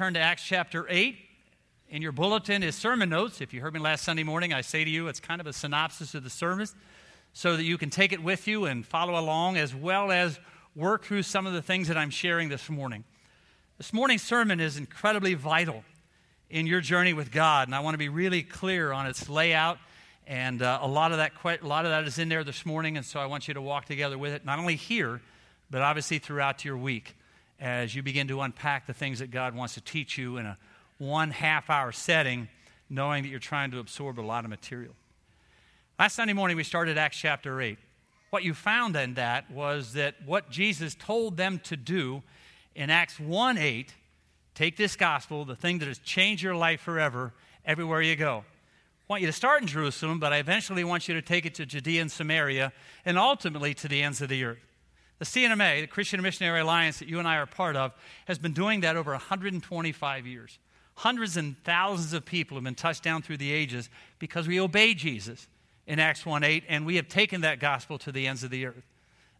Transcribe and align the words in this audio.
turn 0.00 0.14
to 0.14 0.18
Acts 0.18 0.42
chapter 0.42 0.86
8. 0.88 1.14
In 1.90 2.00
your 2.00 2.12
bulletin 2.12 2.62
is 2.62 2.74
sermon 2.74 3.10
notes. 3.10 3.42
If 3.42 3.52
you 3.52 3.60
heard 3.60 3.74
me 3.74 3.80
last 3.80 4.02
Sunday 4.02 4.22
morning, 4.22 4.50
I 4.50 4.62
say 4.62 4.82
to 4.82 4.88
you, 4.88 5.08
it's 5.08 5.20
kind 5.20 5.42
of 5.42 5.46
a 5.46 5.52
synopsis 5.52 6.14
of 6.14 6.24
the 6.24 6.30
sermon 6.30 6.66
so 7.34 7.54
that 7.54 7.64
you 7.64 7.76
can 7.76 7.90
take 7.90 8.10
it 8.10 8.22
with 8.22 8.48
you 8.48 8.64
and 8.64 8.86
follow 8.86 9.20
along 9.20 9.58
as 9.58 9.74
well 9.74 10.10
as 10.10 10.40
work 10.74 11.04
through 11.04 11.24
some 11.24 11.46
of 11.46 11.52
the 11.52 11.60
things 11.60 11.88
that 11.88 11.98
I'm 11.98 12.08
sharing 12.08 12.48
this 12.48 12.70
morning. 12.70 13.04
This 13.76 13.92
morning's 13.92 14.22
sermon 14.22 14.58
is 14.58 14.78
incredibly 14.78 15.34
vital 15.34 15.84
in 16.48 16.66
your 16.66 16.80
journey 16.80 17.12
with 17.12 17.30
God, 17.30 17.68
and 17.68 17.74
I 17.74 17.80
want 17.80 17.92
to 17.92 17.98
be 17.98 18.08
really 18.08 18.42
clear 18.42 18.92
on 18.92 19.06
its 19.06 19.28
layout. 19.28 19.76
And 20.26 20.62
uh, 20.62 20.78
a 20.80 20.88
lot 20.88 21.12
of 21.12 21.18
that, 21.18 21.32
a 21.44 21.66
lot 21.66 21.84
of 21.84 21.90
that 21.90 22.04
is 22.04 22.18
in 22.18 22.30
there 22.30 22.42
this 22.42 22.64
morning, 22.64 22.96
and 22.96 23.04
so 23.04 23.20
I 23.20 23.26
want 23.26 23.48
you 23.48 23.52
to 23.52 23.60
walk 23.60 23.84
together 23.84 24.16
with 24.16 24.32
it, 24.32 24.46
not 24.46 24.58
only 24.58 24.76
here, 24.76 25.20
but 25.70 25.82
obviously 25.82 26.18
throughout 26.18 26.64
your 26.64 26.78
week 26.78 27.16
as 27.60 27.94
you 27.94 28.02
begin 28.02 28.26
to 28.28 28.40
unpack 28.40 28.86
the 28.86 28.94
things 28.94 29.18
that 29.18 29.30
God 29.30 29.54
wants 29.54 29.74
to 29.74 29.80
teach 29.80 30.16
you 30.16 30.38
in 30.38 30.46
a 30.46 30.56
one 30.98 31.30
half 31.30 31.68
hour 31.68 31.92
setting, 31.92 32.48
knowing 32.88 33.22
that 33.22 33.28
you're 33.28 33.38
trying 33.38 33.70
to 33.72 33.78
absorb 33.78 34.18
a 34.18 34.22
lot 34.22 34.44
of 34.44 34.50
material. 34.50 34.94
Last 35.98 36.16
Sunday 36.16 36.32
morning, 36.32 36.56
we 36.56 36.64
started 36.64 36.96
Acts 36.96 37.18
chapter 37.18 37.60
8. 37.60 37.78
What 38.30 38.42
you 38.42 38.54
found 38.54 38.96
in 38.96 39.14
that 39.14 39.50
was 39.50 39.92
that 39.92 40.14
what 40.24 40.50
Jesus 40.50 40.94
told 40.94 41.36
them 41.36 41.58
to 41.64 41.76
do 41.76 42.22
in 42.74 42.88
Acts 42.88 43.20
1 43.20 43.58
8, 43.58 43.94
take 44.54 44.76
this 44.76 44.96
gospel, 44.96 45.44
the 45.44 45.56
thing 45.56 45.78
that 45.80 45.88
has 45.88 45.98
changed 45.98 46.42
your 46.42 46.54
life 46.54 46.80
forever, 46.80 47.34
everywhere 47.66 48.00
you 48.00 48.16
go. 48.16 48.44
I 49.08 49.12
want 49.12 49.20
you 49.22 49.26
to 49.26 49.32
start 49.32 49.60
in 49.60 49.68
Jerusalem, 49.68 50.20
but 50.20 50.32
I 50.32 50.38
eventually 50.38 50.84
want 50.84 51.08
you 51.08 51.14
to 51.14 51.22
take 51.22 51.44
it 51.44 51.54
to 51.56 51.66
Judea 51.66 52.00
and 52.00 52.10
Samaria 52.10 52.72
and 53.04 53.18
ultimately 53.18 53.74
to 53.74 53.88
the 53.88 54.02
ends 54.02 54.22
of 54.22 54.28
the 54.28 54.44
earth. 54.44 54.69
The 55.20 55.26
C&MA, 55.26 55.82
the 55.82 55.86
Christian 55.86 56.22
Missionary 56.22 56.60
Alliance 56.60 56.98
that 56.98 57.08
you 57.08 57.18
and 57.18 57.28
I 57.28 57.36
are 57.36 57.44
part 57.44 57.76
of, 57.76 57.92
has 58.24 58.38
been 58.38 58.54
doing 58.54 58.80
that 58.80 58.96
over 58.96 59.10
125 59.10 60.26
years. 60.26 60.58
Hundreds 60.94 61.36
and 61.36 61.62
thousands 61.62 62.14
of 62.14 62.24
people 62.24 62.56
have 62.56 62.64
been 62.64 62.74
touched 62.74 63.02
down 63.02 63.20
through 63.20 63.36
the 63.36 63.52
ages 63.52 63.90
because 64.18 64.48
we 64.48 64.58
obey 64.58 64.94
Jesus 64.94 65.46
in 65.86 65.98
Acts 65.98 66.24
1 66.24 66.42
8, 66.42 66.64
and 66.70 66.86
we 66.86 66.96
have 66.96 67.06
taken 67.06 67.42
that 67.42 67.60
gospel 67.60 67.98
to 67.98 68.10
the 68.10 68.26
ends 68.26 68.42
of 68.42 68.50
the 68.50 68.64
earth. 68.64 68.86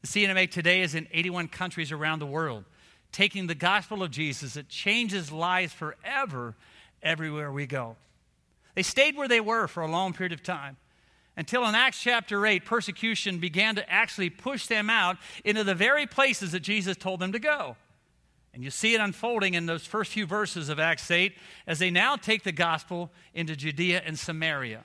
The 0.03 0.07
C&MA 0.07 0.47
today 0.47 0.83
is 0.83 0.95
in 0.95 1.09
81 1.13 1.49
countries 1.49 1.93
around 1.93 2.19
the 2.19 2.27
world, 2.27 2.65
taking 3.11 3.47
the 3.47 3.55
gospel 3.55 4.03
of 4.03 4.11
Jesus 4.11 4.55
that 4.55 4.69
changes 4.69 5.33
lives 5.33 5.73
forever 5.73 6.57
everywhere 7.03 7.51
we 7.51 7.67
go. 7.67 7.97
They 8.75 8.83
stayed 8.83 9.17
where 9.17 9.29
they 9.29 9.41
were 9.41 9.67
for 9.67 9.83
a 9.83 9.91
long 9.91 10.13
period 10.13 10.33
of 10.33 10.43
time 10.43 10.77
until 11.41 11.65
in 11.65 11.75
Acts 11.75 11.99
chapter 11.99 12.45
8, 12.45 12.67
persecution 12.67 13.39
began 13.39 13.75
to 13.77 13.91
actually 13.91 14.29
push 14.29 14.67
them 14.67 14.91
out 14.91 15.17
into 15.43 15.65
the 15.65 15.75
very 15.75 16.07
places 16.07 16.53
that 16.53 16.61
Jesus 16.61 16.99
told 16.99 17.19
them 17.19 17.33
to 17.33 17.39
go. 17.39 17.77
And 18.53 18.63
you 18.63 18.69
see 18.69 18.93
it 18.93 19.01
unfolding 19.01 19.55
in 19.55 19.65
those 19.65 19.87
first 19.87 20.13
few 20.13 20.27
verses 20.27 20.69
of 20.69 20.79
Acts 20.79 21.11
8 21.11 21.35
as 21.67 21.79
they 21.79 21.91
now 21.91 22.17
take 22.17 22.43
the 22.43 22.53
gospel 22.53 23.11
into 23.33 23.57
Judea 23.57 24.03
and 24.05 24.19
Samaria. 24.19 24.85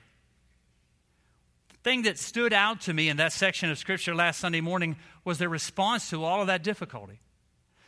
The 1.68 1.78
thing 1.90 2.02
that 2.04 2.18
stood 2.18 2.54
out 2.54 2.80
to 2.82 2.94
me 2.94 3.10
in 3.10 3.18
that 3.18 3.34
section 3.34 3.70
of 3.70 3.76
scripture 3.76 4.14
last 4.14 4.40
Sunday 4.40 4.62
morning 4.62 4.96
was 5.26 5.36
their 5.36 5.50
response 5.50 6.08
to 6.08 6.24
all 6.24 6.40
of 6.40 6.46
that 6.46 6.64
difficulty 6.64 7.20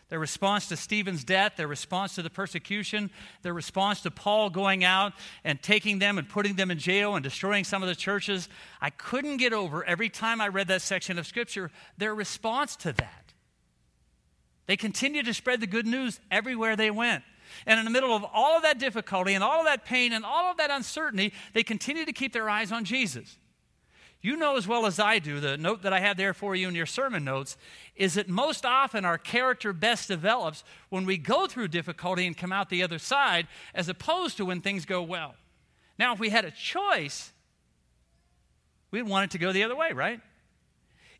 their 0.08 0.18
response 0.18 0.68
to 0.68 0.76
Stephen's 0.76 1.22
death, 1.22 1.56
their 1.56 1.68
response 1.68 2.14
to 2.14 2.22
the 2.22 2.30
persecution, 2.30 3.10
their 3.42 3.52
response 3.52 4.00
to 4.02 4.10
Paul 4.10 4.48
going 4.48 4.82
out 4.82 5.12
and 5.44 5.60
taking 5.62 5.98
them 5.98 6.16
and 6.16 6.28
putting 6.28 6.56
them 6.56 6.70
in 6.70 6.78
jail 6.78 7.14
and 7.14 7.22
destroying 7.22 7.64
some 7.64 7.82
of 7.82 7.88
the 7.88 7.94
churches. 7.94 8.48
I 8.80 8.90
couldn't 8.90 9.36
get 9.36 9.52
over 9.52 9.84
every 9.84 10.08
time 10.08 10.40
I 10.40 10.48
read 10.48 10.68
that 10.68 10.82
section 10.82 11.18
of 11.18 11.26
Scripture 11.26 11.70
their 11.98 12.14
response 12.14 12.74
to 12.76 12.92
that. 12.94 13.34
They 14.66 14.76
continued 14.76 15.26
to 15.26 15.34
spread 15.34 15.60
the 15.60 15.66
good 15.66 15.86
news 15.86 16.20
everywhere 16.30 16.76
they 16.76 16.90
went. 16.90 17.24
And 17.66 17.78
in 17.78 17.84
the 17.84 17.90
middle 17.90 18.14
of 18.14 18.24
all 18.32 18.56
of 18.56 18.62
that 18.62 18.78
difficulty 18.78 19.34
and 19.34 19.42
all 19.42 19.60
of 19.60 19.66
that 19.66 19.84
pain 19.84 20.12
and 20.12 20.24
all 20.24 20.50
of 20.50 20.58
that 20.58 20.70
uncertainty, 20.70 21.32
they 21.54 21.62
continued 21.62 22.06
to 22.06 22.12
keep 22.12 22.32
their 22.32 22.48
eyes 22.48 22.72
on 22.72 22.84
Jesus. 22.84 23.38
You 24.20 24.36
know 24.36 24.56
as 24.56 24.66
well 24.66 24.84
as 24.86 24.98
I 24.98 25.20
do, 25.20 25.38
the 25.38 25.56
note 25.56 25.82
that 25.82 25.92
I 25.92 26.00
have 26.00 26.16
there 26.16 26.34
for 26.34 26.56
you 26.56 26.68
in 26.68 26.74
your 26.74 26.86
sermon 26.86 27.24
notes 27.24 27.56
is 27.94 28.14
that 28.14 28.28
most 28.28 28.66
often 28.66 29.04
our 29.04 29.18
character 29.18 29.72
best 29.72 30.08
develops 30.08 30.64
when 30.88 31.04
we 31.04 31.16
go 31.16 31.46
through 31.46 31.68
difficulty 31.68 32.26
and 32.26 32.36
come 32.36 32.52
out 32.52 32.68
the 32.68 32.82
other 32.82 32.98
side, 32.98 33.46
as 33.74 33.88
opposed 33.88 34.36
to 34.38 34.44
when 34.44 34.60
things 34.60 34.84
go 34.84 35.02
well. 35.02 35.34
Now, 35.98 36.12
if 36.12 36.18
we 36.18 36.30
had 36.30 36.44
a 36.44 36.50
choice, 36.50 37.32
we'd 38.90 39.02
want 39.02 39.24
it 39.24 39.30
to 39.32 39.38
go 39.38 39.52
the 39.52 39.62
other 39.62 39.76
way, 39.76 39.92
right? 39.92 40.20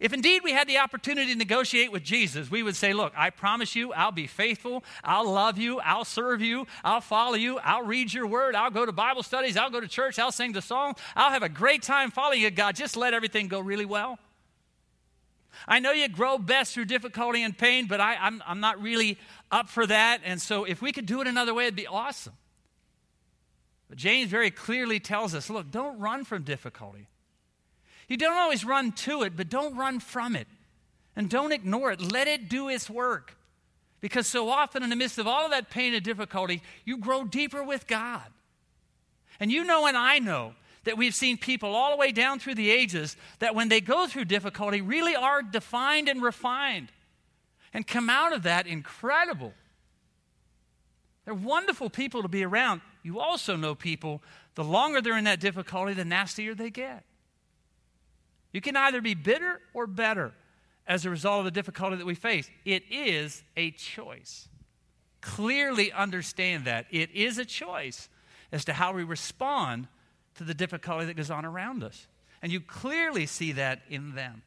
If 0.00 0.12
indeed 0.12 0.42
we 0.44 0.52
had 0.52 0.68
the 0.68 0.78
opportunity 0.78 1.32
to 1.32 1.38
negotiate 1.38 1.90
with 1.90 2.04
Jesus, 2.04 2.50
we 2.50 2.62
would 2.62 2.76
say, 2.76 2.92
Look, 2.92 3.12
I 3.16 3.30
promise 3.30 3.74
you, 3.74 3.92
I'll 3.92 4.12
be 4.12 4.28
faithful. 4.28 4.84
I'll 5.02 5.28
love 5.28 5.58
you. 5.58 5.80
I'll 5.80 6.04
serve 6.04 6.40
you. 6.40 6.66
I'll 6.84 7.00
follow 7.00 7.34
you. 7.34 7.58
I'll 7.58 7.82
read 7.82 8.12
your 8.12 8.26
word. 8.26 8.54
I'll 8.54 8.70
go 8.70 8.86
to 8.86 8.92
Bible 8.92 9.24
studies. 9.24 9.56
I'll 9.56 9.70
go 9.70 9.80
to 9.80 9.88
church. 9.88 10.18
I'll 10.20 10.30
sing 10.30 10.52
the 10.52 10.62
song. 10.62 10.94
I'll 11.16 11.32
have 11.32 11.42
a 11.42 11.48
great 11.48 11.82
time 11.82 12.12
following 12.12 12.42
you, 12.42 12.50
God. 12.50 12.76
Just 12.76 12.96
let 12.96 13.12
everything 13.12 13.48
go 13.48 13.58
really 13.58 13.86
well. 13.86 14.20
I 15.66 15.80
know 15.80 15.90
you 15.90 16.08
grow 16.08 16.38
best 16.38 16.74
through 16.74 16.84
difficulty 16.84 17.42
and 17.42 17.56
pain, 17.56 17.86
but 17.86 18.00
I, 18.00 18.14
I'm, 18.14 18.40
I'm 18.46 18.60
not 18.60 18.80
really 18.80 19.18
up 19.50 19.68
for 19.68 19.84
that. 19.84 20.20
And 20.24 20.40
so 20.40 20.62
if 20.62 20.80
we 20.80 20.92
could 20.92 21.06
do 21.06 21.20
it 21.20 21.26
another 21.26 21.52
way, 21.54 21.64
it'd 21.64 21.74
be 21.74 21.88
awesome. 21.88 22.34
But 23.88 23.98
James 23.98 24.30
very 24.30 24.52
clearly 24.52 25.00
tells 25.00 25.34
us 25.34 25.50
look, 25.50 25.72
don't 25.72 25.98
run 25.98 26.24
from 26.24 26.42
difficulty. 26.42 27.08
You 28.08 28.16
don't 28.16 28.36
always 28.36 28.64
run 28.64 28.92
to 28.92 29.22
it, 29.22 29.36
but 29.36 29.48
don't 29.48 29.76
run 29.76 30.00
from 30.00 30.34
it. 30.34 30.48
And 31.14 31.28
don't 31.28 31.52
ignore 31.52 31.92
it. 31.92 32.00
Let 32.00 32.28
it 32.28 32.48
do 32.48 32.68
its 32.68 32.88
work. 32.88 33.36
Because 34.00 34.26
so 34.26 34.48
often, 34.48 34.82
in 34.82 34.90
the 34.90 34.96
midst 34.96 35.18
of 35.18 35.26
all 35.26 35.44
of 35.44 35.50
that 35.50 35.70
pain 35.70 35.92
and 35.92 36.02
difficulty, 36.02 36.62
you 36.84 36.98
grow 36.98 37.24
deeper 37.24 37.62
with 37.62 37.86
God. 37.86 38.22
And 39.40 39.50
you 39.50 39.64
know, 39.64 39.86
and 39.86 39.96
I 39.96 40.20
know, 40.20 40.54
that 40.88 40.96
we've 40.96 41.14
seen 41.14 41.36
people 41.36 41.74
all 41.74 41.90
the 41.90 41.98
way 41.98 42.12
down 42.12 42.38
through 42.38 42.54
the 42.54 42.70
ages 42.70 43.14
that 43.40 43.54
when 43.54 43.68
they 43.68 43.78
go 43.80 44.06
through 44.06 44.24
difficulty 44.24 44.80
really 44.80 45.14
are 45.14 45.42
defined 45.42 46.08
and 46.08 46.22
refined 46.22 46.88
and 47.74 47.86
come 47.86 48.08
out 48.08 48.32
of 48.32 48.44
that 48.44 48.66
incredible. 48.66 49.52
They're 51.24 51.34
wonderful 51.34 51.90
people 51.90 52.22
to 52.22 52.28
be 52.28 52.42
around. 52.42 52.80
You 53.02 53.20
also 53.20 53.54
know 53.54 53.74
people, 53.74 54.22
the 54.54 54.64
longer 54.64 55.02
they're 55.02 55.18
in 55.18 55.24
that 55.24 55.40
difficulty, 55.40 55.92
the 55.92 56.06
nastier 56.06 56.54
they 56.54 56.70
get. 56.70 57.04
You 58.58 58.62
can 58.62 58.76
either 58.76 59.00
be 59.00 59.14
bitter 59.14 59.60
or 59.72 59.86
better 59.86 60.32
as 60.84 61.06
a 61.06 61.10
result 61.10 61.38
of 61.38 61.44
the 61.44 61.52
difficulty 61.52 61.94
that 61.94 62.04
we 62.04 62.16
face. 62.16 62.50
It 62.64 62.82
is 62.90 63.44
a 63.56 63.70
choice. 63.70 64.48
Clearly 65.20 65.92
understand 65.92 66.64
that. 66.64 66.86
It 66.90 67.12
is 67.12 67.38
a 67.38 67.44
choice 67.44 68.08
as 68.50 68.64
to 68.64 68.72
how 68.72 68.92
we 68.92 69.04
respond 69.04 69.86
to 70.34 70.42
the 70.42 70.54
difficulty 70.54 71.06
that 71.06 71.14
goes 71.14 71.30
on 71.30 71.44
around 71.44 71.84
us. 71.84 72.08
And 72.42 72.50
you 72.50 72.60
clearly 72.60 73.26
see 73.26 73.52
that 73.52 73.82
in 73.88 74.16
them. 74.16 74.42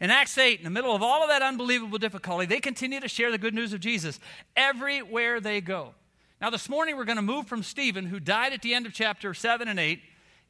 In 0.00 0.10
Acts 0.10 0.38
8, 0.38 0.60
in 0.60 0.64
the 0.64 0.70
middle 0.70 0.96
of 0.96 1.02
all 1.02 1.22
of 1.22 1.28
that 1.28 1.42
unbelievable 1.42 1.98
difficulty, 1.98 2.46
they 2.46 2.58
continue 2.58 3.00
to 3.00 3.08
share 3.08 3.30
the 3.30 3.36
good 3.36 3.52
news 3.52 3.74
of 3.74 3.80
Jesus 3.80 4.18
everywhere 4.56 5.40
they 5.40 5.60
go. 5.60 5.92
Now, 6.40 6.48
this 6.48 6.70
morning, 6.70 6.96
we're 6.96 7.04
going 7.04 7.16
to 7.16 7.22
move 7.22 7.48
from 7.48 7.62
Stephen, 7.62 8.06
who 8.06 8.18
died 8.18 8.54
at 8.54 8.62
the 8.62 8.72
end 8.72 8.86
of 8.86 8.94
chapter 8.94 9.34
7 9.34 9.68
and 9.68 9.78
8, 9.78 10.00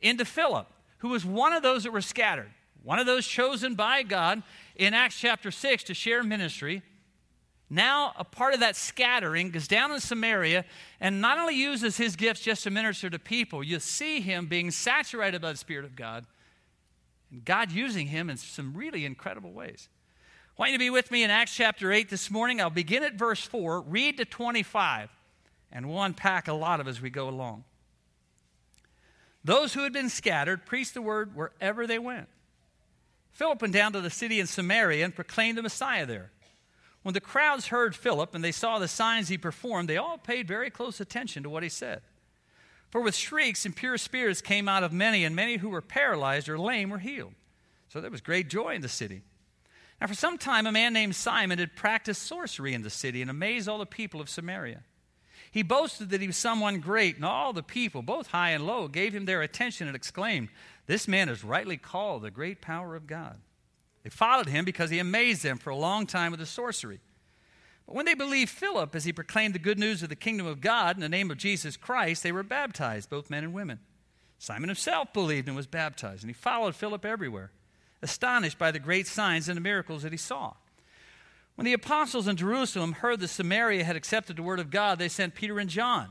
into 0.01 0.25
Philip 0.25 0.69
who 1.05 1.11
was 1.11 1.23
one 1.23 1.53
of 1.53 1.63
those 1.63 1.85
that 1.85 1.93
were 1.93 2.01
scattered, 2.01 2.49
one 2.83 2.99
of 2.99 3.05
those 3.05 3.27
chosen 3.27 3.75
by 3.75 4.03
God 4.03 4.43
in 4.75 4.95
Acts 4.95 5.21
chapter 5.21 5.51
6 5.51 5.85
to 5.85 5.93
share 5.93 6.23
ministry. 6.23 6.81
Now, 7.69 8.15
a 8.17 8.25
part 8.25 8.55
of 8.55 8.61
that 8.61 8.75
scattering 8.75 9.51
goes 9.51 9.69
down 9.69 9.93
in 9.93 10.01
Samaria 10.01 10.65
and 11.01 11.21
not 11.21 11.39
only 11.39 11.57
uses 11.57 11.99
his 11.99 12.17
gifts 12.17 12.41
just 12.41 12.63
to 12.63 12.71
minister 12.71 13.11
to 13.11 13.19
people, 13.19 13.63
you 13.63 13.81
see 13.81 14.23
him 14.23 14.47
being 14.47 14.71
saturated 14.71 15.43
by 15.43 15.53
the 15.53 15.59
Spirit 15.59 15.85
of 15.85 15.95
God 15.95 16.25
and 17.31 17.45
God 17.45 17.71
using 17.71 18.07
him 18.07 18.31
in 18.31 18.39
some 18.39 18.73
really 18.73 19.05
incredible 19.05 19.53
ways. 19.53 19.91
I 20.57 20.63
want 20.63 20.73
you 20.73 20.79
to 20.79 20.83
be 20.83 20.89
with 20.89 21.11
me 21.11 21.23
in 21.23 21.31
Acts 21.31 21.55
chapter 21.55 21.93
8 21.93 22.09
this 22.09 22.31
morning. 22.31 22.63
I'll 22.63 22.71
begin 22.71 23.03
at 23.03 23.17
verse 23.17 23.43
4, 23.43 23.83
read 23.83 24.17
to 24.17 24.25
25, 24.25 25.11
and 25.71 25.87
we'll 25.87 26.03
unpack 26.03 26.49
a 26.49 26.55
lot 26.55 26.81
of 26.81 26.89
as 26.89 27.03
we 27.03 27.11
go 27.11 27.29
along. 27.29 27.65
Those 29.45 29.75
who 29.75 29.83
had 29.83 29.93
been 29.93 30.09
scattered 30.09 30.65
preached 30.65 30.95
the 30.95 31.03
word 31.03 31.37
wherever 31.37 31.87
they 31.87 31.99
went. 31.99 32.29
Philip 33.33 33.61
went 33.61 33.75
down 33.75 33.93
to 33.93 34.01
the 34.01 34.11
city 34.11 34.41
in 34.41 34.47
Samaria 34.47 35.05
and 35.05 35.15
proclaimed 35.15 35.59
the 35.59 35.63
Messiah 35.63 36.07
there. 36.07 36.31
When 37.03 37.13
the 37.13 37.21
crowds 37.21 37.67
heard 37.67 37.95
Philip 37.95 38.35
and 38.35 38.43
they 38.43 38.53
saw 38.53 38.79
the 38.79 38.89
signs 38.89 39.29
he 39.29 39.37
performed, 39.37 39.89
they 39.89 39.99
all 39.99 40.17
paid 40.17 40.49
very 40.49 40.71
close 40.71 41.01
attention 41.01 41.43
to 41.43 41.51
what 41.51 41.63
he 41.63 41.69
said. 41.69 42.01
For 42.89 43.03
with 43.03 43.15
shrieks, 43.15 43.67
impure 43.67 43.99
spirits 43.99 44.41
came 44.41 44.69
out 44.69 44.85
of 44.85 44.93
many, 44.93 45.25
and 45.25 45.35
many 45.37 45.57
who 45.57 45.69
were 45.69 45.83
paralyzed 45.83 46.49
or 46.49 46.59
lame 46.59 46.91
were 46.91 47.01
healed. 47.01 47.35
So 47.89 48.01
there 48.01 48.11
was 48.11 48.21
great 48.21 48.49
joy 48.49 48.77
in 48.77 48.83
the 48.83 48.89
city. 48.89 49.23
Now, 50.01 50.07
for 50.07 50.15
some 50.15 50.39
time, 50.39 50.67
a 50.67 50.73
man 50.73 50.93
named 50.93 51.17
Simon 51.17 51.59
had 51.59 51.77
practiced 51.77 52.23
sorcery 52.23 52.73
in 52.73 52.83
the 52.83 52.91
city 52.91 53.21
and 53.21 53.31
amazed 53.31 53.69
all 53.69 53.79
the 53.79 53.87
people 53.87 54.21
of 54.21 54.31
Samaria. 54.31 54.83
He 55.55 55.63
boasted 55.63 56.11
that 56.11 56.21
he 56.21 56.27
was 56.27 56.37
someone 56.37 56.81
great, 56.81 57.15
and 57.15 57.25
all 57.25 57.53
the 57.53 57.63
people, 57.63 58.03
both 58.03 58.27
high 58.27 58.51
and 58.51 58.67
low, 58.67 58.89
gave 58.89 59.15
him 59.15 59.25
their 59.25 59.41
attention 59.41 59.87
and 59.87 59.95
exclaimed, 59.95 60.49
This 60.87 61.07
man 61.07 61.29
is 61.29 61.45
rightly 61.45 61.77
called 61.77 62.23
the 62.23 62.31
great 62.33 62.61
power 62.61 62.97
of 62.97 63.07
God. 63.07 63.39
They 64.03 64.11
followed 64.11 64.49
him 64.49 64.65
because 64.65 64.91
he 64.91 64.99
amazed 64.99 65.45
them 65.45 65.59
for 65.59 65.71
a 65.71 65.77
long 65.77 66.09
time 66.09 66.33
with 66.33 66.41
his 66.41 66.49
sorcery. 66.49 66.99
But 67.87 67.95
when 67.95 68.05
they 68.05 68.15
believed 68.15 68.51
Philip 68.51 68.97
as 68.97 69.05
he 69.05 69.13
proclaimed 69.13 69.55
the 69.55 69.61
good 69.61 69.79
news 69.79 70.03
of 70.03 70.09
the 70.09 70.17
kingdom 70.17 70.45
of 70.45 70.61
God 70.61 70.97
in 70.97 71.01
the 71.01 71.09
name 71.09 71.31
of 71.31 71.39
Jesus 71.39 71.77
Christ, 71.77 72.25
they 72.25 72.33
were 72.33 72.43
baptized, 72.43 73.09
both 73.09 73.31
men 73.31 73.45
and 73.45 73.55
women. 73.55 73.79
Simon 74.41 74.69
himself 74.69 75.13
believed 75.13 75.47
and 75.47 75.57
was 75.57 75.69
baptized, 75.69 76.25
and 76.25 76.31
he 76.31 76.35
followed 76.35 76.75
Philip 76.75 77.05
everywhere, 77.05 77.53
astonished 78.03 78.59
by 78.59 78.73
the 78.73 78.81
great 78.81 79.07
signs 79.07 79.49
and 79.49 79.57
the 79.57 79.61
miracles 79.61 80.03
that 80.03 80.11
he 80.11 80.19
saw. 80.19 80.55
When 81.55 81.65
the 81.65 81.73
apostles 81.73 82.27
in 82.27 82.37
Jerusalem 82.37 82.93
heard 82.93 83.21
that 83.21 83.29
Samaria 83.29 83.85
had 83.85 83.97
accepted 83.97 84.37
the 84.37 84.43
word 84.43 84.59
of 84.59 84.71
God, 84.71 84.99
they 84.99 85.09
sent 85.09 85.35
Peter 85.35 85.59
and 85.59 85.71
John 85.71 86.09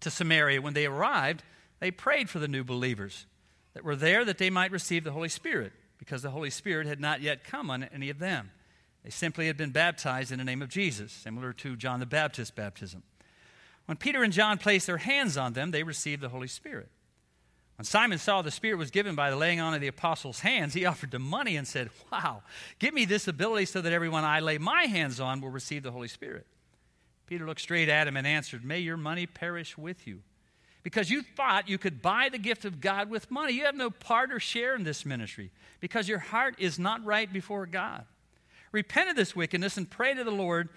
to 0.00 0.10
Samaria. 0.10 0.62
When 0.62 0.74
they 0.74 0.86
arrived, 0.86 1.42
they 1.80 1.90
prayed 1.90 2.30
for 2.30 2.38
the 2.38 2.48
new 2.48 2.62
believers 2.62 3.26
that 3.74 3.84
were 3.84 3.96
there 3.96 4.24
that 4.24 4.38
they 4.38 4.50
might 4.50 4.70
receive 4.70 5.04
the 5.04 5.12
Holy 5.12 5.28
Spirit, 5.28 5.72
because 5.98 6.22
the 6.22 6.30
Holy 6.30 6.50
Spirit 6.50 6.86
had 6.86 7.00
not 7.00 7.20
yet 7.20 7.44
come 7.44 7.70
on 7.70 7.84
any 7.84 8.08
of 8.08 8.18
them. 8.18 8.50
They 9.02 9.10
simply 9.10 9.46
had 9.46 9.56
been 9.56 9.70
baptized 9.70 10.30
in 10.30 10.38
the 10.38 10.44
name 10.44 10.62
of 10.62 10.68
Jesus, 10.68 11.10
similar 11.10 11.52
to 11.54 11.76
John 11.76 12.00
the 12.00 12.06
Baptist's 12.06 12.50
baptism. 12.50 13.02
When 13.86 13.96
Peter 13.96 14.22
and 14.22 14.32
John 14.32 14.58
placed 14.58 14.86
their 14.86 14.98
hands 14.98 15.36
on 15.36 15.54
them, 15.54 15.70
they 15.70 15.82
received 15.82 16.22
the 16.22 16.28
Holy 16.28 16.46
Spirit. 16.46 16.88
When 17.80 17.86
Simon 17.86 18.18
saw 18.18 18.42
the 18.42 18.50
Spirit 18.50 18.76
was 18.76 18.90
given 18.90 19.14
by 19.14 19.30
the 19.30 19.36
laying 19.36 19.58
on 19.58 19.72
of 19.72 19.80
the 19.80 19.88
apostles' 19.88 20.40
hands, 20.40 20.74
he 20.74 20.84
offered 20.84 21.12
them 21.12 21.22
money 21.22 21.56
and 21.56 21.66
said, 21.66 21.88
Wow, 22.12 22.42
give 22.78 22.92
me 22.92 23.06
this 23.06 23.26
ability 23.26 23.64
so 23.64 23.80
that 23.80 23.90
everyone 23.90 24.22
I 24.22 24.40
lay 24.40 24.58
my 24.58 24.82
hands 24.82 25.18
on 25.18 25.40
will 25.40 25.48
receive 25.48 25.82
the 25.82 25.90
Holy 25.90 26.06
Spirit. 26.06 26.46
Peter 27.24 27.46
looked 27.46 27.62
straight 27.62 27.88
at 27.88 28.06
him 28.06 28.18
and 28.18 28.26
answered, 28.26 28.66
May 28.66 28.80
your 28.80 28.98
money 28.98 29.24
perish 29.24 29.78
with 29.78 30.06
you. 30.06 30.20
Because 30.82 31.08
you 31.08 31.22
thought 31.22 31.70
you 31.70 31.78
could 31.78 32.02
buy 32.02 32.28
the 32.30 32.36
gift 32.36 32.66
of 32.66 32.82
God 32.82 33.08
with 33.08 33.30
money. 33.30 33.54
You 33.54 33.64
have 33.64 33.74
no 33.74 33.88
part 33.88 34.30
or 34.30 34.40
share 34.40 34.74
in 34.74 34.84
this 34.84 35.06
ministry 35.06 35.50
because 35.80 36.06
your 36.06 36.18
heart 36.18 36.56
is 36.58 36.78
not 36.78 37.02
right 37.06 37.32
before 37.32 37.64
God. 37.64 38.04
Repent 38.72 39.08
of 39.08 39.16
this 39.16 39.34
wickedness 39.34 39.78
and 39.78 39.88
pray 39.88 40.12
to 40.12 40.22
the 40.22 40.30
Lord 40.30 40.68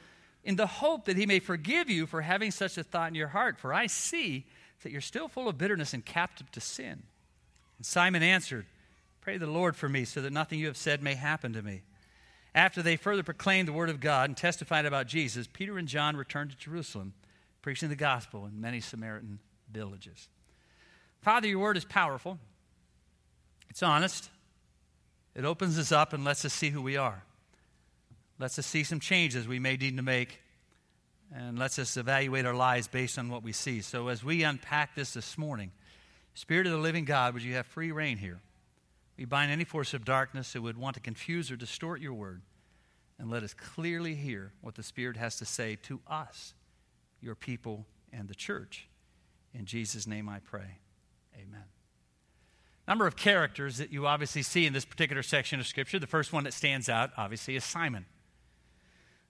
in 0.45 0.55
the 0.55 0.67
hope 0.67 1.03
that 1.03 1.17
he 1.17 1.25
may 1.25 1.39
forgive 1.39 1.89
you 1.89 2.05
for 2.05 2.21
having 2.21 2.49
such 2.49 2.77
a 2.77 2.83
thought 2.83 3.09
in 3.09 3.15
your 3.15 3.27
heart. 3.27 3.59
For 3.59 3.73
I 3.73 3.87
see 3.87 4.45
that 4.83 4.91
you're 4.91 5.01
still 5.01 5.27
full 5.27 5.49
of 5.49 5.57
bitterness 5.57 5.93
and 5.93 6.05
captive 6.05 6.51
to 6.51 6.61
sin. 6.61 7.03
And 7.77 7.85
Simon 7.85 8.23
answered, 8.23 8.65
Pray 9.21 9.37
the 9.37 9.47
Lord 9.47 9.75
for 9.75 9.87
me, 9.87 10.05
so 10.05 10.21
that 10.21 10.33
nothing 10.33 10.59
you 10.59 10.67
have 10.67 10.77
said 10.77 11.01
may 11.01 11.15
happen 11.15 11.53
to 11.53 11.61
me. 11.61 11.81
After 12.53 12.81
they 12.81 12.97
further 12.97 13.23
proclaimed 13.23 13.67
the 13.67 13.73
word 13.73 13.89
of 13.89 13.99
God 13.99 14.29
and 14.29 14.37
testified 14.37 14.85
about 14.85 15.07
Jesus, 15.07 15.47
Peter 15.51 15.77
and 15.77 15.87
John 15.87 16.15
returned 16.15 16.51
to 16.51 16.57
Jerusalem, 16.57 17.13
preaching 17.61 17.89
the 17.89 17.95
gospel 17.95 18.45
in 18.45 18.61
many 18.61 18.79
Samaritan 18.79 19.39
villages. 19.71 20.27
Father, 21.21 21.47
your 21.47 21.59
word 21.59 21.77
is 21.77 21.85
powerful, 21.85 22.37
it's 23.69 23.81
honest, 23.81 24.29
it 25.35 25.45
opens 25.45 25.79
us 25.79 25.91
up 25.91 26.13
and 26.13 26.23
lets 26.23 26.45
us 26.45 26.53
see 26.53 26.69
who 26.69 26.81
we 26.81 26.97
are. 26.97 27.23
Lets 28.39 28.59
us 28.59 28.67
see 28.67 28.83
some 28.83 28.99
changes 28.99 29.47
we 29.47 29.59
may 29.59 29.77
need 29.77 29.97
to 29.97 30.03
make 30.03 30.39
and 31.35 31.57
lets 31.57 31.79
us 31.79 31.97
evaluate 31.97 32.45
our 32.45 32.53
lives 32.53 32.87
based 32.87 33.17
on 33.17 33.29
what 33.29 33.43
we 33.43 33.51
see. 33.51 33.81
So, 33.81 34.07
as 34.07 34.23
we 34.23 34.43
unpack 34.43 34.95
this 34.95 35.13
this 35.13 35.37
morning, 35.37 35.71
Spirit 36.35 36.67
of 36.67 36.73
the 36.73 36.79
living 36.79 37.05
God, 37.05 37.33
would 37.33 37.43
you 37.43 37.55
have 37.55 37.65
free 37.65 37.91
rein 37.91 38.17
here? 38.17 38.39
We 39.17 39.25
bind 39.25 39.51
any 39.51 39.63
force 39.63 39.93
of 39.93 40.05
darkness 40.05 40.53
that 40.53 40.61
would 40.61 40.77
want 40.77 40.95
to 40.95 40.99
confuse 40.99 41.51
or 41.51 41.55
distort 41.55 42.01
your 42.01 42.13
word, 42.13 42.41
and 43.19 43.29
let 43.29 43.43
us 43.43 43.53
clearly 43.53 44.15
hear 44.15 44.51
what 44.61 44.75
the 44.75 44.83
Spirit 44.83 45.17
has 45.17 45.37
to 45.37 45.45
say 45.45 45.75
to 45.83 45.99
us, 46.07 46.53
your 47.21 47.35
people, 47.35 47.85
and 48.11 48.27
the 48.27 48.35
church. 48.35 48.87
In 49.53 49.65
Jesus' 49.65 50.07
name 50.07 50.27
I 50.29 50.39
pray. 50.39 50.79
Amen. 51.35 51.65
Number 52.87 53.07
of 53.07 53.15
characters 53.15 53.77
that 53.77 53.93
you 53.93 54.07
obviously 54.07 54.41
see 54.41 54.65
in 54.65 54.73
this 54.73 54.85
particular 54.85 55.23
section 55.23 55.59
of 55.59 55.67
Scripture. 55.67 55.99
The 55.99 56.07
first 56.07 56.33
one 56.33 56.43
that 56.43 56.53
stands 56.53 56.89
out, 56.89 57.11
obviously, 57.17 57.55
is 57.55 57.63
Simon. 57.63 58.05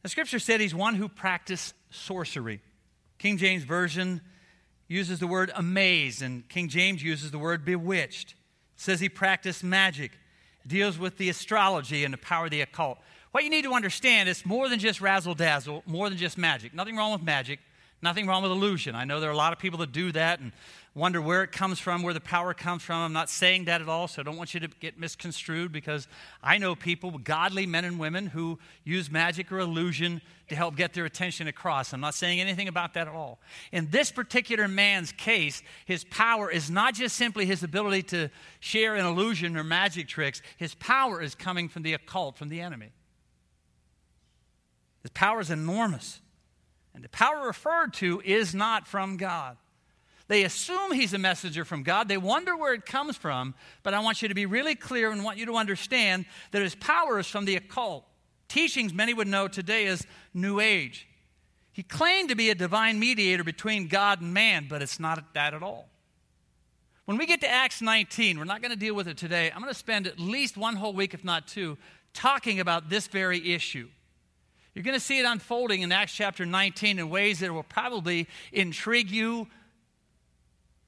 The 0.03 0.09
scripture 0.09 0.39
said 0.39 0.59
he's 0.59 0.75
one 0.75 0.95
who 0.95 1.07
practiced 1.07 1.73
sorcery. 1.93 2.61
King 3.17 3.37
James 3.37 3.63
Version 3.63 4.21
uses 4.87 5.19
the 5.19 5.27
word 5.27 5.51
amaze, 5.55 6.21
and 6.21 6.47
King 6.49 6.67
James 6.67 7.01
uses 7.01 7.31
the 7.31 7.39
word 7.39 7.63
bewitched. 7.65 8.31
It 8.31 8.81
says 8.81 8.99
he 8.99 9.09
practiced 9.09 9.63
magic, 9.63 10.11
deals 10.67 10.97
with 10.97 11.17
the 11.17 11.29
astrology 11.29 12.03
and 12.03 12.13
the 12.13 12.17
power 12.17 12.45
of 12.45 12.51
the 12.51 12.61
occult. 12.61 12.97
What 13.31 13.43
you 13.43 13.49
need 13.49 13.63
to 13.63 13.73
understand 13.73 14.29
is 14.29 14.45
more 14.45 14.69
than 14.69 14.79
just 14.79 15.01
razzle 15.01 15.35
dazzle, 15.35 15.83
more 15.85 16.09
than 16.09 16.17
just 16.17 16.37
magic. 16.37 16.73
Nothing 16.73 16.95
wrong 16.95 17.13
with 17.13 17.23
magic, 17.23 17.59
nothing 18.03 18.27
wrong 18.27 18.43
with 18.43 18.51
illusion. 18.51 18.95
I 18.95 19.05
know 19.05 19.19
there 19.19 19.29
are 19.29 19.33
a 19.33 19.37
lot 19.37 19.53
of 19.53 19.59
people 19.59 19.79
that 19.79 19.91
do 19.91 20.11
that, 20.11 20.39
and 20.39 20.51
wonder 20.93 21.21
where 21.21 21.41
it 21.41 21.51
comes 21.51 21.79
from, 21.79 22.03
where 22.03 22.13
the 22.13 22.21
power 22.21 22.53
comes 22.53 22.83
from. 22.83 22.97
I'm 22.97 23.13
not 23.13 23.29
saying 23.29 23.65
that 23.65 23.81
at 23.81 23.89
all, 23.89 24.07
so 24.07 24.21
I 24.21 24.23
don't 24.23 24.37
want 24.37 24.53
you 24.53 24.59
to 24.59 24.67
get 24.67 24.99
misconstrued 24.99 25.71
because 25.71 26.07
I 26.43 26.57
know 26.59 26.75
people, 26.75 27.17
godly 27.17 27.65
men 27.65 27.85
and 27.85 27.97
women, 27.97 28.27
who 28.27 28.59
use 28.83 29.09
magic 29.09 29.51
or 29.51 29.59
illusion 29.59 30.21
to 30.49 30.55
help 30.55 30.75
get 30.75 30.93
their 30.93 31.05
attention 31.05 31.47
across. 31.47 31.93
I'm 31.93 32.01
not 32.01 32.13
saying 32.13 32.39
anything 32.39 32.67
about 32.67 32.93
that 32.93 33.07
at 33.07 33.13
all. 33.13 33.39
In 33.71 33.89
this 33.89 34.11
particular 34.11 34.67
man's 34.67 35.11
case, 35.11 35.63
his 35.85 36.03
power 36.03 36.51
is 36.51 36.69
not 36.69 36.93
just 36.93 37.15
simply 37.15 37.45
his 37.45 37.63
ability 37.63 38.03
to 38.03 38.29
share 38.59 38.95
an 38.95 39.05
illusion 39.05 39.57
or 39.57 39.63
magic 39.63 40.07
tricks, 40.07 40.41
his 40.57 40.75
power 40.75 41.21
is 41.21 41.33
coming 41.33 41.69
from 41.69 41.83
the 41.83 41.93
occult, 41.93 42.37
from 42.37 42.49
the 42.49 42.61
enemy. 42.61 42.91
His 45.01 45.11
power 45.11 45.39
is 45.39 45.49
enormous. 45.49 46.19
And 46.93 47.03
the 47.03 47.09
power 47.09 47.47
referred 47.47 47.93
to 47.95 48.21
is 48.23 48.53
not 48.53 48.87
from 48.87 49.17
God. 49.17 49.57
They 50.27 50.43
assume 50.43 50.91
he's 50.93 51.13
a 51.13 51.17
messenger 51.17 51.65
from 51.65 51.83
God. 51.83 52.07
They 52.07 52.17
wonder 52.17 52.55
where 52.55 52.73
it 52.73 52.85
comes 52.85 53.17
from. 53.17 53.55
But 53.81 53.93
I 53.93 53.99
want 53.99 54.21
you 54.21 54.27
to 54.29 54.33
be 54.33 54.45
really 54.45 54.75
clear 54.75 55.11
and 55.11 55.23
want 55.23 55.37
you 55.37 55.45
to 55.47 55.55
understand 55.55 56.25
that 56.51 56.61
his 56.61 56.75
power 56.75 57.19
is 57.19 57.27
from 57.27 57.45
the 57.45 57.55
occult. 57.55 58.05
Teachings 58.47 58.93
many 58.93 59.13
would 59.13 59.27
know 59.27 59.47
today 59.47 59.87
as 59.87 60.05
New 60.33 60.59
Age. 60.59 61.07
He 61.73 61.83
claimed 61.83 62.29
to 62.29 62.35
be 62.35 62.51
a 62.51 62.55
divine 62.55 62.99
mediator 62.99 63.43
between 63.43 63.87
God 63.87 64.21
and 64.21 64.33
man, 64.33 64.67
but 64.69 64.81
it's 64.81 64.99
not 64.99 65.33
that 65.33 65.53
at 65.53 65.63
all. 65.63 65.89
When 67.05 67.17
we 67.17 67.25
get 67.25 67.41
to 67.41 67.49
Acts 67.49 67.81
19, 67.81 68.37
we're 68.37 68.45
not 68.45 68.61
going 68.61 68.71
to 68.71 68.77
deal 68.77 68.93
with 68.93 69.07
it 69.07 69.17
today. 69.17 69.51
I'm 69.51 69.61
going 69.61 69.73
to 69.73 69.77
spend 69.77 70.07
at 70.07 70.19
least 70.19 70.55
one 70.55 70.75
whole 70.75 70.93
week, 70.93 71.13
if 71.13 71.23
not 71.23 71.47
two, 71.47 71.77
talking 72.13 72.59
about 72.59 72.89
this 72.89 73.07
very 73.07 73.53
issue. 73.53 73.89
You're 74.73 74.83
going 74.83 74.95
to 74.95 74.99
see 74.99 75.19
it 75.19 75.25
unfolding 75.25 75.81
in 75.81 75.91
Acts 75.91 76.13
chapter 76.13 76.45
19 76.45 76.97
in 76.97 77.09
ways 77.09 77.39
that 77.39 77.53
will 77.53 77.63
probably 77.63 78.27
intrigue 78.51 79.11
you, 79.11 79.47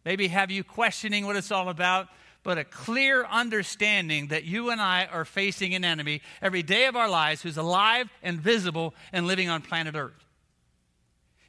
maybe 0.03 0.27
have 0.27 0.49
you 0.49 0.63
questioning 0.63 1.25
what 1.25 1.35
it's 1.35 1.51
all 1.51 1.69
about, 1.69 2.07
but 2.41 2.57
a 2.57 2.63
clear 2.63 3.25
understanding 3.25 4.27
that 4.27 4.43
you 4.43 4.69
and 4.69 4.81
I 4.81 5.05
are 5.05 5.25
facing 5.25 5.75
an 5.75 5.83
enemy 5.83 6.21
every 6.41 6.63
day 6.63 6.85
of 6.85 6.95
our 6.95 7.09
lives 7.09 7.41
who's 7.41 7.57
alive 7.57 8.09
and 8.23 8.39
visible 8.39 8.95
and 9.13 9.27
living 9.27 9.49
on 9.49 9.61
planet 9.61 9.95
Earth. 9.95 10.25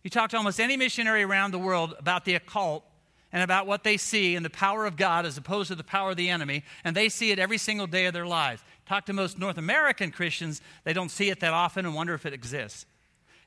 You 0.02 0.10
talk 0.10 0.30
to 0.30 0.36
almost 0.36 0.60
any 0.60 0.76
missionary 0.76 1.22
around 1.22 1.50
the 1.50 1.58
world 1.58 1.94
about 1.98 2.24
the 2.24 2.34
occult 2.34 2.84
and 3.32 3.42
about 3.42 3.66
what 3.66 3.82
they 3.82 3.96
see 3.96 4.36
and 4.36 4.44
the 4.44 4.50
power 4.50 4.86
of 4.86 4.96
God 4.96 5.26
as 5.26 5.36
opposed 5.36 5.68
to 5.68 5.74
the 5.74 5.84
power 5.84 6.10
of 6.10 6.16
the 6.16 6.30
enemy, 6.30 6.64
and 6.84 6.94
they 6.94 7.08
see 7.08 7.30
it 7.30 7.38
every 7.38 7.58
single 7.58 7.86
day 7.86 8.06
of 8.06 8.14
their 8.14 8.26
lives. 8.26 8.62
Talk 8.86 9.06
to 9.06 9.12
most 9.12 9.38
North 9.38 9.58
American 9.58 10.10
Christians, 10.12 10.60
they 10.84 10.92
don't 10.92 11.10
see 11.10 11.28
it 11.28 11.40
that 11.40 11.52
often 11.52 11.84
and 11.84 11.94
wonder 11.94 12.14
if 12.14 12.24
it 12.24 12.32
exists. 12.32 12.86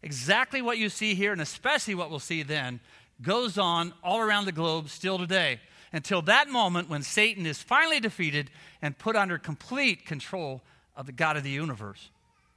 Exactly 0.03 0.62
what 0.62 0.77
you 0.77 0.89
see 0.89 1.15
here, 1.15 1.31
and 1.31 1.41
especially 1.41 1.96
what 1.96 2.10
we'll 2.10 2.19
see 2.19 2.43
then, 2.43 2.79
goes 3.22 3.58
on 3.58 3.93
all 4.03 4.19
around 4.19 4.46
the 4.46 4.51
globe 4.51 4.89
still 4.89 5.17
today 5.17 5.60
until 5.91 6.22
that 6.22 6.50
moment 6.50 6.89
when 6.89 7.01
Satan 7.01 7.46
is 7.46 7.62
finally 7.62 8.00
defeated 8.00 8.51
and 8.81 8.98
put 8.98 9.15
under 9.15 9.38
complete 9.38 10.05
control 10.05 10.62
of 10.96 11.05
the 11.05 11.12
God 11.12 11.38
of 11.38 11.43
the 11.43 11.50
universe. 11.50 12.10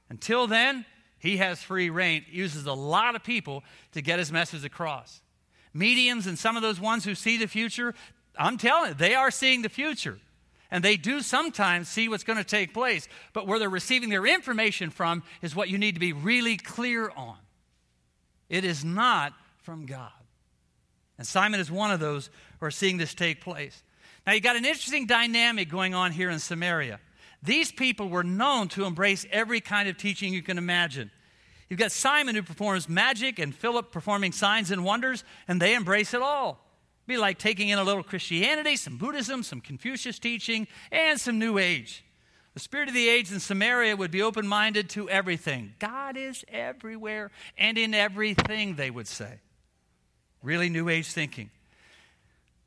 Until 0.09 0.47
then, 0.47 0.85
he 1.17 1.37
has 1.37 1.63
free 1.63 1.89
rein, 1.89 2.25
uses 2.29 2.65
a 2.65 2.73
lot 2.73 3.15
of 3.15 3.23
people 3.23 3.63
to 3.93 4.01
get 4.01 4.19
his 4.19 4.31
message 4.31 4.65
across. 4.65 5.21
Mediums 5.73 6.27
and 6.27 6.37
some 6.37 6.55
of 6.55 6.61
those 6.61 6.79
ones 6.79 7.05
who 7.05 7.15
see 7.15 7.37
the 7.37 7.47
future, 7.47 7.95
I'm 8.37 8.57
telling 8.57 8.89
you, 8.89 8.93
they 8.93 9.15
are 9.15 9.31
seeing 9.31 9.61
the 9.61 9.69
future. 9.69 10.19
And 10.73 10.83
they 10.83 10.97
do 10.97 11.21
sometimes 11.21 11.87
see 11.87 12.09
what's 12.09 12.23
going 12.23 12.39
to 12.39 12.43
take 12.43 12.73
place, 12.73 13.07
but 13.31 13.45
where 13.45 13.59
they're 13.59 13.69
receiving 13.69 14.09
their 14.09 14.25
information 14.25 14.89
from 14.89 15.21
is 15.43 15.55
what 15.55 15.69
you 15.69 15.77
need 15.77 15.93
to 15.93 15.99
be 15.99 16.13
really 16.13 16.57
clear 16.57 17.11
on. 17.15 17.37
It 18.49 18.65
is 18.65 18.83
not 18.83 19.33
from 19.61 19.85
God. 19.85 20.11
And 21.19 21.27
Simon 21.27 21.59
is 21.59 21.69
one 21.69 21.91
of 21.91 21.99
those 21.99 22.31
who 22.59 22.65
are 22.65 22.71
seeing 22.71 22.97
this 22.97 23.13
take 23.13 23.39
place. 23.39 23.83
Now, 24.25 24.33
you've 24.33 24.41
got 24.41 24.55
an 24.55 24.65
interesting 24.65 25.05
dynamic 25.05 25.69
going 25.69 25.93
on 25.93 26.11
here 26.11 26.31
in 26.31 26.39
Samaria. 26.39 26.99
These 27.43 27.71
people 27.71 28.09
were 28.09 28.23
known 28.23 28.67
to 28.69 28.85
embrace 28.85 29.27
every 29.31 29.61
kind 29.61 29.87
of 29.87 29.97
teaching 29.97 30.33
you 30.33 30.41
can 30.41 30.57
imagine. 30.57 31.11
You've 31.69 31.79
got 31.79 31.91
Simon 31.91 32.33
who 32.33 32.41
performs 32.41 32.89
magic 32.89 33.37
and 33.37 33.53
Philip 33.53 33.91
performing 33.91 34.31
signs 34.31 34.71
and 34.71 34.83
wonders, 34.83 35.23
and 35.47 35.61
they 35.61 35.75
embrace 35.75 36.15
it 36.15 36.23
all. 36.23 36.62
Be 37.05 37.17
like 37.17 37.37
taking 37.37 37.69
in 37.69 37.79
a 37.79 37.83
little 37.83 38.03
Christianity, 38.03 38.75
some 38.75 38.97
Buddhism, 38.97 39.43
some 39.43 39.61
Confucius 39.61 40.19
teaching, 40.19 40.67
and 40.91 41.19
some 41.19 41.37
New 41.37 41.57
Age. 41.57 42.03
The 42.53 42.59
spirit 42.59 42.87
of 42.87 42.93
the 42.93 43.09
age 43.09 43.31
in 43.31 43.39
Samaria 43.39 43.95
would 43.95 44.11
be 44.11 44.21
open 44.21 44.47
minded 44.47 44.89
to 44.91 45.09
everything. 45.09 45.73
God 45.79 46.15
is 46.17 46.45
everywhere 46.47 47.31
and 47.57 47.77
in 47.77 47.95
everything, 47.95 48.75
they 48.75 48.91
would 48.91 49.07
say. 49.07 49.39
Really 50.43 50.69
New 50.69 50.87
Age 50.87 51.11
thinking. 51.11 51.49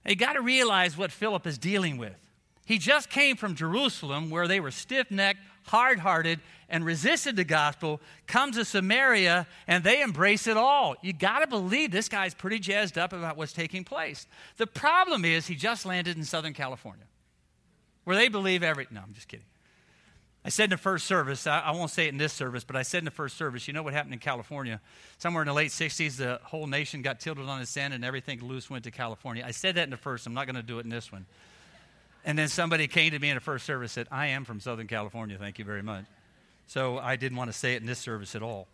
You 0.04 0.16
got 0.16 0.32
to 0.32 0.40
realize 0.40 0.96
what 0.96 1.12
Philip 1.12 1.46
is 1.46 1.56
dealing 1.56 1.98
with. 1.98 2.16
He 2.64 2.78
just 2.78 3.10
came 3.10 3.36
from 3.36 3.54
Jerusalem 3.54 4.28
where 4.28 4.48
they 4.48 4.58
were 4.58 4.72
stiff 4.72 5.10
necked, 5.10 5.40
hard 5.66 6.00
hearted, 6.00 6.40
and 6.68 6.85
resisted 6.85 7.37
the 7.37 7.44
gospel, 7.44 8.00
comes 8.26 8.56
to 8.56 8.64
Samaria 8.64 9.46
and 9.68 9.85
they 9.85 10.02
embrace 10.02 10.46
it 10.46 10.56
all. 10.56 10.96
You 11.00 11.12
got 11.12 11.40
to 11.40 11.46
believe 11.46 11.90
this 11.90 12.08
guy's 12.08 12.35
pretty 12.35 12.58
jazzed 12.58 12.99
up 12.99 13.12
about 13.12 13.37
what's 13.37 13.52
taking 13.52 13.85
place. 13.85 14.26
The 14.56 14.66
problem 14.66 15.25
is 15.25 15.46
he 15.46 15.54
just 15.54 15.87
landed 15.87 16.16
in 16.16 16.25
Southern 16.25 16.54
California 16.54 17.04
where 18.04 18.16
they 18.16 18.28
believe 18.28 18.62
every. 18.62 18.87
No, 18.90 19.00
I'm 19.00 19.12
just 19.12 19.28
kidding. 19.28 19.46
I 20.44 20.49
said 20.49 20.64
in 20.64 20.70
the 20.70 20.76
first 20.76 21.06
service, 21.06 21.49
I, 21.49 21.58
I, 21.58 21.70
won't 21.73 21.90
say 21.90 22.06
it 22.06 22.11
in 22.11 22.18
this 22.18 22.32
service, 22.32 22.62
but 22.62 22.76
I 22.76 22.82
said 22.82 22.99
in 22.99 23.04
the 23.04 23.11
first 23.11 23.37
service, 23.37 23.66
you 23.66 23.75
know 23.75 23.82
what 23.82 23.94
happened 23.94 24.12
in 24.12 24.20
California? 24.20 24.80
Somewhere 25.18 25.42
in 25.42 25.49
the 25.49 25.52
late 25.52 25.73
60s, 25.73 26.18
the 26.18 26.38
whole 26.44 26.68
nation 26.68 27.02
got 27.02 27.18
tilted 27.18 27.49
on 27.49 27.61
its 27.61 27.76
end 27.76 27.92
and 27.92 28.04
everything 28.04 28.40
loose 28.40 28.70
went 28.70 28.85
to 28.85 28.92
California. 28.92 29.42
I 29.44 29.50
said 29.50 29.75
that 29.75 29.82
in 29.82 29.90
the 29.90 29.96
first. 29.96 30.25
I'm 30.25 30.35
not 30.35 30.46
going 30.46 30.54
to 30.54 30.62
do 30.62 30.78
it 30.78 30.85
in 30.85 30.88
this 30.88 31.11
one. 31.11 31.26
And 32.26 32.37
then 32.37 32.49
somebody 32.49 32.88
came 32.88 33.12
to 33.12 33.18
me 33.21 33.30
in 33.30 33.37
a 33.37 33.40
first 33.40 33.64
service 33.64 33.92
said, 33.92 34.09
I 34.11 34.26
am 34.26 34.45
from 34.45 34.59
Southern 34.59 34.88
California. 34.88 35.38
Thank 35.38 35.61
you 35.61 35.64
very 35.64 35.83
much. 35.83 36.04
So 36.66 36.99
I 36.99 37.14
didn't 37.14 37.38
want 37.38 37.52
to 37.52 37.56
say 37.56 37.75
it 37.75 37.80
in 37.80 37.87
this 37.87 38.00
service 38.00 38.35
at 38.35 38.42
all. 38.42 38.66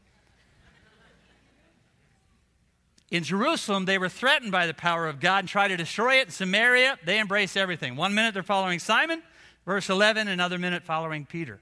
In 3.10 3.24
Jerusalem, 3.24 3.84
they 3.84 3.98
were 3.98 4.08
threatened 4.08 4.52
by 4.52 4.66
the 4.66 4.72
power 4.72 5.06
of 5.06 5.20
God 5.20 5.40
and 5.40 5.48
tried 5.48 5.68
to 5.68 5.76
destroy 5.76 6.14
it. 6.14 6.28
In 6.28 6.30
Samaria, 6.30 6.98
they 7.04 7.18
embrace 7.18 7.54
everything. 7.54 7.94
One 7.94 8.14
minute 8.14 8.32
they're 8.32 8.42
following 8.42 8.78
Simon, 8.78 9.22
verse 9.66 9.90
11, 9.90 10.28
another 10.28 10.58
minute 10.58 10.82
following 10.82 11.26
Peter 11.26 11.60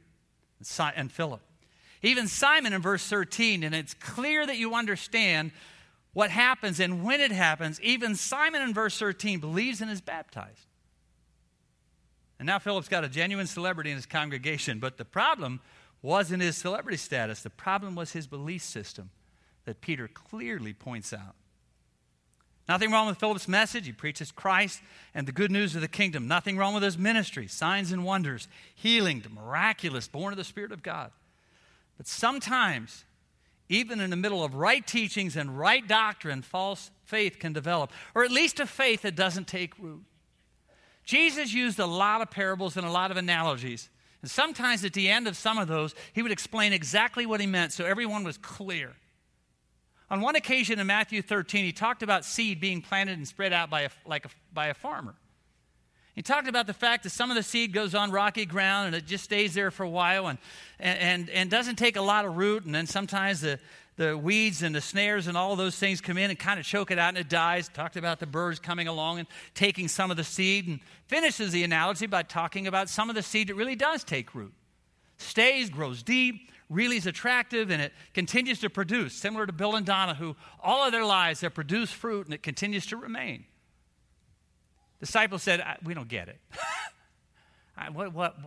and 0.95 1.11
Philip. 1.11 1.41
Even 2.03 2.29
Simon 2.29 2.73
in 2.73 2.81
verse 2.81 3.05
13, 3.09 3.65
and 3.65 3.75
it's 3.75 3.95
clear 3.95 4.47
that 4.47 4.59
you 4.59 4.75
understand 4.75 5.51
what 6.13 6.31
happens 6.31 6.79
and 6.79 7.03
when 7.03 7.21
it 7.21 7.33
happens. 7.33 7.81
Even 7.81 8.15
Simon 8.15 8.63
in 8.63 8.73
verse 8.73 8.97
13 8.97 9.41
believes 9.41 9.81
and 9.81 9.91
is 9.91 10.01
baptized. 10.01 10.67
And 12.41 12.47
now 12.47 12.59
Philip's 12.59 12.89
got 12.89 13.05
a 13.05 13.09
genuine 13.09 13.47
celebrity 13.47 13.91
in 13.91 13.97
his 13.97 14.07
congregation, 14.07 14.79
but 14.79 14.97
the 14.97 15.05
problem 15.05 15.61
wasn't 16.01 16.43
his 16.43 16.57
celebrity 16.57 16.97
status, 16.97 17.43
the 17.43 17.51
problem 17.51 17.95
was 17.95 18.13
his 18.13 18.27
belief 18.27 18.63
system 18.63 19.11
that 19.67 19.83
Peter 19.83 20.09
clearly 20.09 20.73
points 20.73 21.13
out. 21.13 21.35
Nothing 22.67 22.93
wrong 22.93 23.09
with 23.09 23.19
Philip's 23.19 23.47
message. 23.47 23.85
He 23.85 23.93
preaches 23.93 24.33
Christ 24.33 24.81
and 25.15 25.29
the 25.29 25.33
good 25.33 25.51
news 25.51 25.75
of 25.75 25.83
the 25.83 25.89
kingdom. 25.89 26.29
Nothing 26.29 26.57
wrong 26.57 26.73
with 26.73 26.83
his 26.83 26.97
ministry, 26.97 27.47
signs 27.47 27.93
and 27.93 28.07
wonders, 28.07 28.49
healing, 28.75 29.21
the 29.21 29.29
miraculous, 29.29 30.09
born 30.09 30.33
of 30.33 30.39
the 30.39 30.45
Spirit 30.45 30.73
of 30.73 30.83
God. 30.83 31.11
But 31.99 32.07
sometimes, 32.07 33.05
even 33.69 34.01
in 34.01 34.09
the 34.09 34.17
middle 34.17 34.43
of 34.43 34.55
right 34.55 34.87
teachings 34.87 35.37
and 35.37 35.59
right 35.59 35.87
doctrine, 35.87 36.41
false 36.41 36.91
faith 37.05 37.39
can 37.39 37.53
develop, 37.53 37.93
or 38.15 38.25
at 38.25 38.31
least 38.31 38.61
a 38.61 38.67
faith 38.67 39.03
that 39.03 39.15
doesn't 39.15 39.47
take 39.47 39.79
root. 39.79 40.05
Jesus 41.11 41.53
used 41.53 41.81
a 41.81 41.87
lot 41.87 42.23
of 42.23 42.31
parables 42.31 42.77
and 42.77 42.87
a 42.87 42.91
lot 42.91 43.11
of 43.11 43.17
analogies. 43.17 43.91
And 44.23 44.31
sometimes 44.31 44.85
at 44.85 44.93
the 44.93 45.09
end 45.09 45.27
of 45.27 45.37
some 45.37 45.59
of 45.59 45.67
those, 45.67 45.93
he 46.13 46.23
would 46.23 46.31
explain 46.31 46.73
exactly 46.73 47.27
what 47.27 47.41
he 47.41 47.49
meant 47.49 47.73
so 47.73 47.85
everyone 47.85 48.23
was 48.23 48.39
clear. 48.39 48.93
On 50.09 50.21
one 50.21 50.37
occasion 50.37 50.79
in 50.79 50.87
Matthew 50.87 51.21
13, 51.21 51.65
he 51.65 51.73
talked 51.73 52.05
about 52.05 52.25
seed 52.25 52.61
being 52.61 52.81
planted 52.81 53.19
and 53.19 53.27
spread 53.27 53.53
out 53.53 53.71
by 53.71 53.81
a, 53.83 53.91
like 54.07 54.25
a, 54.25 54.29
by 54.53 54.69
a 54.69 54.75
farmer. 54.75 55.17
He 56.15 56.23
talked 56.23 56.47
about 56.47 56.69
the 56.69 56.75
fact 56.75 57.03
that 57.03 57.11
some 57.11 57.29
of 57.31 57.37
the 57.37 57.43
seed 57.43 57.73
goes 57.73 57.93
on 57.93 58.13
rocky 58.13 58.47
ground 58.47 58.87
and 58.87 58.95
it 58.95 59.05
just 59.05 59.25
stays 59.25 59.53
there 59.53 59.73
for 59.73 59.83
a 59.83 59.91
while 59.91 60.29
and, 60.29 60.39
and, 60.79 61.29
and 61.31 61.51
doesn't 61.51 61.75
take 61.75 61.97
a 61.97 62.03
lot 62.03 62.25
of 62.25 62.37
root. 62.37 62.65
And 62.65 62.73
then 62.75 62.87
sometimes 62.87 63.41
the, 63.41 63.59
the 64.01 64.17
weeds 64.17 64.63
and 64.63 64.75
the 64.75 64.81
snares 64.81 65.27
and 65.27 65.37
all 65.37 65.55
those 65.57 65.77
things 65.77 66.01
come 66.01 66.17
in 66.17 66.31
and 66.31 66.39
kind 66.39 66.59
of 66.59 66.65
choke 66.65 66.91
it 66.91 66.99
out 66.99 67.11
and 67.11 67.19
it 67.19 67.29
dies. 67.29 67.69
Talked 67.69 67.97
about 67.97 68.19
the 68.19 68.27
birds 68.27 68.59
coming 68.59 68.89
along 68.89 69.19
and 69.19 69.29
taking 69.55 69.89
some 69.89 70.11
of 70.11 70.17
the 70.17 70.25
seed 70.25 70.67
and 70.67 70.81
finishes 71.07 71.53
the 71.53 71.65
analogy 71.65 72.07
by 72.07 72.23
talking 72.23 72.67
about 72.67 72.89
some 72.89 73.11
of 73.11 73.15
the 73.15 73.23
seed 73.23 73.49
that 73.49 73.57
really 73.57 73.77
does 73.77 74.03
take 74.03 74.35
root. 74.35 74.55
Stays, 75.19 75.69
grows 75.69 76.03
deep, 76.03 76.51
really 76.71 76.97
is 76.97 77.07
attractive 77.07 77.69
and 77.71 77.83
it 77.83 77.93
continues 78.15 78.59
to 78.61 78.71
produce, 78.71 79.13
similar 79.13 79.45
to 79.45 79.53
Bill 79.53 79.77
and 79.77 79.85
Donna, 79.85 80.15
who 80.15 80.35
all 80.63 80.83
of 80.83 80.93
their 80.93 81.05
lives 81.05 81.43
have 81.43 81.53
produced 81.53 81.93
fruit 81.93 82.25
and 82.25 82.33
it 82.33 82.43
continues 82.43 82.87
to 82.87 82.97
remain. 82.97 83.45
Disciples 84.99 85.43
said, 85.43 85.63
We 85.85 85.93
don't 85.93 86.09
get 86.09 86.29
it. 86.29 86.41
what, 87.93 88.15
what, 88.15 88.39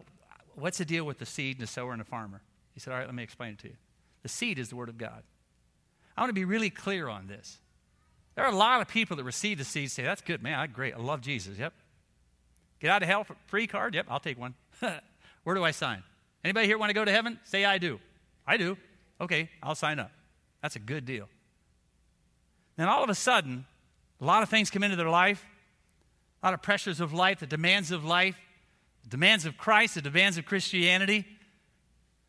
what's 0.56 0.80
the 0.80 0.86
deal 0.86 1.06
with 1.06 1.20
the 1.20 1.28
seed 1.28 1.58
and 1.58 1.68
the 1.68 1.72
sower 1.72 1.92
and 1.92 2.02
the 2.02 2.06
farmer? 2.06 2.42
He 2.74 2.80
said, 2.80 2.92
All 2.92 2.98
right, 2.98 3.06
let 3.06 3.14
me 3.14 3.22
explain 3.22 3.54
it 3.54 3.60
to 3.60 3.68
you. 3.68 3.76
The 4.24 4.30
seed 4.30 4.58
is 4.58 4.70
the 4.70 4.76
Word 4.76 4.90
of 4.90 4.98
God. 4.98 5.22
I 6.16 6.22
want 6.22 6.30
to 6.30 6.34
be 6.34 6.46
really 6.46 6.70
clear 6.70 7.08
on 7.08 7.28
this. 7.28 7.58
There 8.36 8.46
are 8.46 8.52
a 8.52 8.56
lot 8.56 8.82
of 8.82 8.88
people 8.88 9.18
that 9.18 9.24
receive 9.24 9.58
the 9.58 9.64
seed 9.64 9.92
say, 9.92 10.04
That's 10.04 10.22
good, 10.22 10.42
man. 10.42 10.58
I 10.60 10.68
great. 10.68 10.94
I 10.94 10.98
love 10.98 11.22
Jesus. 11.22 11.58
Yep. 11.58 11.74
Get 12.80 12.90
out 12.90 13.02
of 13.02 13.08
hell 13.08 13.26
free 13.48 13.68
card? 13.68 13.96
Yep, 13.96 14.08
I'll 14.10 14.20
take 14.20 14.40
one. 14.40 14.56
Where 15.44 15.56
do 15.56 15.64
I 15.64 15.72
sign? 15.72 16.04
Anybody 16.44 16.68
here 16.68 16.78
want 16.78 16.90
to 16.90 16.94
go 16.94 17.06
to 17.06 17.12
heaven? 17.12 17.40
Say 17.46 17.64
I 17.64 17.78
do. 17.78 18.00
I 18.46 18.58
do. 18.58 18.78
Okay, 19.22 19.50
I'll 19.62 19.76
sign 19.76 20.00
up. 20.00 20.12
That's 20.62 20.76
a 20.76 20.80
good 20.80 21.06
deal. 21.06 21.30
Then 22.76 22.88
all 22.88 23.04
of 23.04 23.10
a 23.10 23.16
sudden, 23.16 23.66
a 24.20 24.26
lot 24.26 24.44
of 24.44 24.50
things 24.50 24.70
come 24.70 24.84
into 24.84 24.96
their 24.96 25.10
life, 25.10 25.46
a 26.42 26.48
lot 26.48 26.54
of 26.54 26.62
pressures 26.62 27.00
of 27.00 27.14
life, 27.14 27.40
the 27.40 27.48
demands 27.48 27.92
of 27.92 28.04
life, 28.04 28.36
the 29.04 29.10
demands 29.10 29.46
of 29.46 29.58
Christ, 29.58 29.96
the 29.96 30.02
demands 30.02 30.38
of 30.38 30.46
Christianity. 30.46 31.26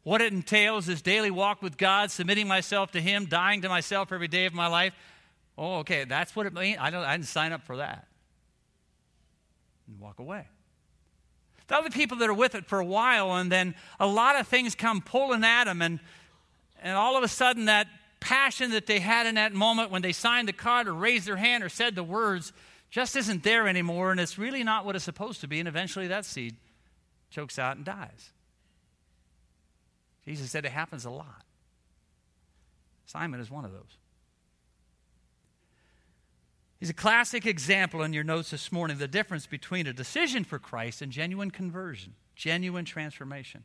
What 0.04 0.20
it 0.20 0.32
entails 0.32 0.88
is 0.88 1.02
daily 1.02 1.30
walk 1.30 1.62
with 1.62 1.76
God, 1.76 2.11
submitting 2.11 2.46
myself 2.46 2.92
to 2.92 3.00
Him, 3.00 3.25
dying 3.25 3.62
to 3.62 3.68
myself 3.68 4.12
every 4.12 4.28
day 4.28 4.44
of 4.46 4.54
my 4.54 4.66
life. 4.66 4.94
Oh, 5.56 5.78
okay, 5.78 6.04
that's 6.04 6.37
what 6.37 6.46
it 6.46 6.52
means. 6.52 6.78
I, 6.80 6.90
don't, 6.90 7.02
I 7.02 7.16
didn't 7.16 7.28
sign 7.28 7.52
up 7.52 7.62
for 7.62 7.78
that. 7.78 8.06
And 9.88 9.99
walk 9.99 10.18
away. 10.18 10.46
The 11.68 11.76
other 11.76 11.90
people 11.90 12.18
that 12.18 12.28
are 12.28 12.34
with 12.34 12.54
it 12.54 12.66
for 12.66 12.80
a 12.80 12.84
while, 12.84 13.32
and 13.32 13.50
then 13.50 13.75
a 13.99 14.06
lot 14.06 14.38
of 14.38 14.46
things 14.46 14.75
come 14.75 15.00
pulling 15.00 15.42
at 15.42 15.64
them, 15.64 15.80
and, 15.80 15.99
and 16.82 16.94
all 16.94 17.16
of 17.16 17.25
a 17.25 17.28
sudden, 17.28 17.64
that 17.64 17.87
passion 18.20 18.73
that 18.73 18.87
they 18.87 19.00
had 19.00 19.26
in 19.26 19.37
that 19.37 19.54
moment 19.54 19.90
when 19.90 20.02
they 20.02 20.12
signed 20.12 20.49
the 20.49 20.52
card 20.52 20.87
or 20.87 20.94
raised 20.94 21.26
their 21.26 21.37
hand 21.37 21.64
or 21.64 21.68
said 21.70 21.94
the 21.94 22.04
words 22.04 22.52
just 22.90 23.16
isn't 23.16 23.42
there 23.42 23.66
anymore, 23.66 24.11
and 24.11 24.20
it's 24.20 24.37
really 24.37 24.62
not 24.62 24.84
what 24.84 24.94
it's 24.94 25.04
supposed 25.04 25.40
to 25.40 25.49
be, 25.49 25.58
and 25.58 25.68
eventually 25.68 26.08
that 26.08 26.26
seed 26.26 26.56
chokes 27.30 27.58
out 27.58 27.76
and 27.76 27.87
dies. 27.87 28.30
Jesus 30.26 30.50
said 30.50 30.64
it 30.64 30.72
happens 30.72 31.04
a 31.04 31.10
lot. 31.10 31.42
Simon 33.06 33.40
is 33.40 33.50
one 33.50 33.64
of 33.64 33.72
those. 33.72 33.98
He's 36.80 36.90
a 36.90 36.94
classic 36.94 37.46
example 37.46 38.02
in 38.02 38.12
your 38.12 38.24
notes 38.24 38.50
this 38.50 38.70
morning 38.70 38.98
the 38.98 39.08
difference 39.08 39.46
between 39.46 39.86
a 39.86 39.92
decision 39.92 40.44
for 40.44 40.58
Christ 40.58 41.00
and 41.00 41.12
genuine 41.12 41.50
conversion, 41.50 42.14
genuine 42.34 42.84
transformation. 42.84 43.64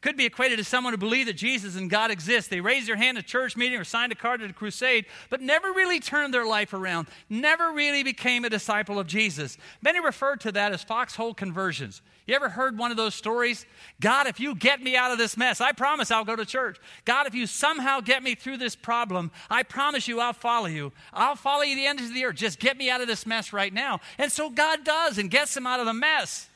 Could 0.00 0.16
be 0.16 0.24
equated 0.24 0.58
to 0.58 0.64
someone 0.64 0.92
who 0.92 0.98
believed 0.98 1.28
that 1.28 1.36
Jesus 1.36 1.76
and 1.76 1.88
God 1.88 2.10
exist. 2.10 2.50
They 2.50 2.60
raised 2.60 2.88
their 2.88 2.96
hand 2.96 3.18
at 3.18 3.26
church 3.26 3.56
meeting 3.56 3.78
or 3.78 3.84
signed 3.84 4.10
a 4.10 4.16
card 4.16 4.42
at 4.42 4.50
a 4.50 4.52
crusade, 4.52 5.06
but 5.30 5.40
never 5.40 5.72
really 5.72 6.00
turned 6.00 6.34
their 6.34 6.46
life 6.46 6.72
around, 6.72 7.06
never 7.28 7.72
really 7.72 8.02
became 8.02 8.44
a 8.44 8.50
disciple 8.50 8.98
of 8.98 9.06
Jesus. 9.06 9.58
Many 9.80 10.00
refer 10.00 10.36
to 10.36 10.52
that 10.52 10.72
as 10.72 10.82
foxhole 10.82 11.34
conversions. 11.34 12.02
You 12.26 12.36
ever 12.36 12.48
heard 12.48 12.78
one 12.78 12.90
of 12.92 12.96
those 12.96 13.14
stories? 13.14 13.66
God, 14.00 14.26
if 14.26 14.38
you 14.38 14.54
get 14.54 14.80
me 14.80 14.96
out 14.96 15.10
of 15.10 15.18
this 15.18 15.36
mess, 15.36 15.60
I 15.60 15.72
promise 15.72 16.10
I'll 16.10 16.24
go 16.24 16.36
to 16.36 16.46
church. 16.46 16.78
God, 17.04 17.26
if 17.26 17.34
you 17.34 17.46
somehow 17.46 18.00
get 18.00 18.22
me 18.22 18.34
through 18.34 18.58
this 18.58 18.76
problem, 18.76 19.32
I 19.50 19.64
promise 19.64 20.06
you 20.06 20.20
I'll 20.20 20.32
follow 20.32 20.66
you. 20.66 20.92
I'll 21.12 21.34
follow 21.34 21.62
you 21.62 21.74
the 21.74 21.86
end 21.86 22.00
of 22.00 22.14
the 22.14 22.24
earth. 22.24 22.36
Just 22.36 22.60
get 22.60 22.76
me 22.76 22.90
out 22.90 23.00
of 23.00 23.08
this 23.08 23.26
mess 23.26 23.52
right 23.52 23.72
now. 23.72 24.00
And 24.18 24.30
so 24.30 24.50
God 24.50 24.84
does 24.84 25.18
and 25.18 25.30
gets 25.30 25.54
them 25.54 25.66
out 25.66 25.80
of 25.80 25.86
the 25.86 25.92
mess. 25.92 26.48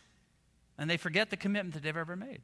And 0.79 0.89
they 0.89 0.97
forget 0.97 1.31
the 1.31 1.37
commitment 1.37 1.75
that 1.75 1.83
they've 1.83 1.97
ever 1.97 2.17
made. 2.17 2.43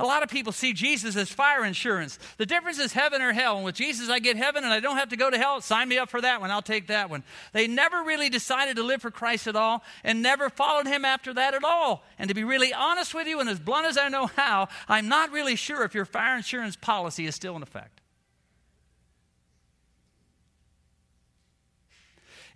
A 0.00 0.04
lot 0.04 0.22
of 0.22 0.30
people 0.30 0.50
see 0.50 0.72
Jesus 0.72 1.14
as 1.14 1.28
fire 1.28 1.62
insurance. 1.62 2.18
The 2.38 2.46
difference 2.46 2.78
is 2.78 2.94
heaven 2.94 3.20
or 3.20 3.34
hell. 3.34 3.56
And 3.56 3.66
with 3.66 3.74
Jesus, 3.74 4.08
I 4.08 4.18
get 4.18 4.34
heaven 4.38 4.64
and 4.64 4.72
I 4.72 4.80
don't 4.80 4.96
have 4.96 5.10
to 5.10 5.16
go 5.16 5.30
to 5.30 5.36
hell. 5.36 5.60
Sign 5.60 5.90
me 5.90 5.98
up 5.98 6.08
for 6.08 6.22
that 6.22 6.40
one. 6.40 6.50
I'll 6.50 6.62
take 6.62 6.86
that 6.86 7.10
one. 7.10 7.22
They 7.52 7.66
never 7.66 8.02
really 8.02 8.30
decided 8.30 8.76
to 8.76 8.82
live 8.82 9.02
for 9.02 9.10
Christ 9.10 9.46
at 9.46 9.56
all 9.56 9.84
and 10.02 10.22
never 10.22 10.48
followed 10.48 10.86
him 10.86 11.04
after 11.04 11.34
that 11.34 11.52
at 11.52 11.64
all. 11.64 12.02
And 12.18 12.28
to 12.28 12.34
be 12.34 12.44
really 12.44 12.72
honest 12.72 13.12
with 13.12 13.26
you, 13.26 13.40
and 13.40 13.48
as 13.50 13.60
blunt 13.60 13.86
as 13.86 13.98
I 13.98 14.08
know 14.08 14.26
how, 14.26 14.68
I'm 14.88 15.06
not 15.06 15.32
really 15.32 15.54
sure 15.54 15.84
if 15.84 15.94
your 15.94 16.06
fire 16.06 16.34
insurance 16.34 16.76
policy 16.76 17.26
is 17.26 17.34
still 17.34 17.54
in 17.54 17.62
effect. 17.62 17.99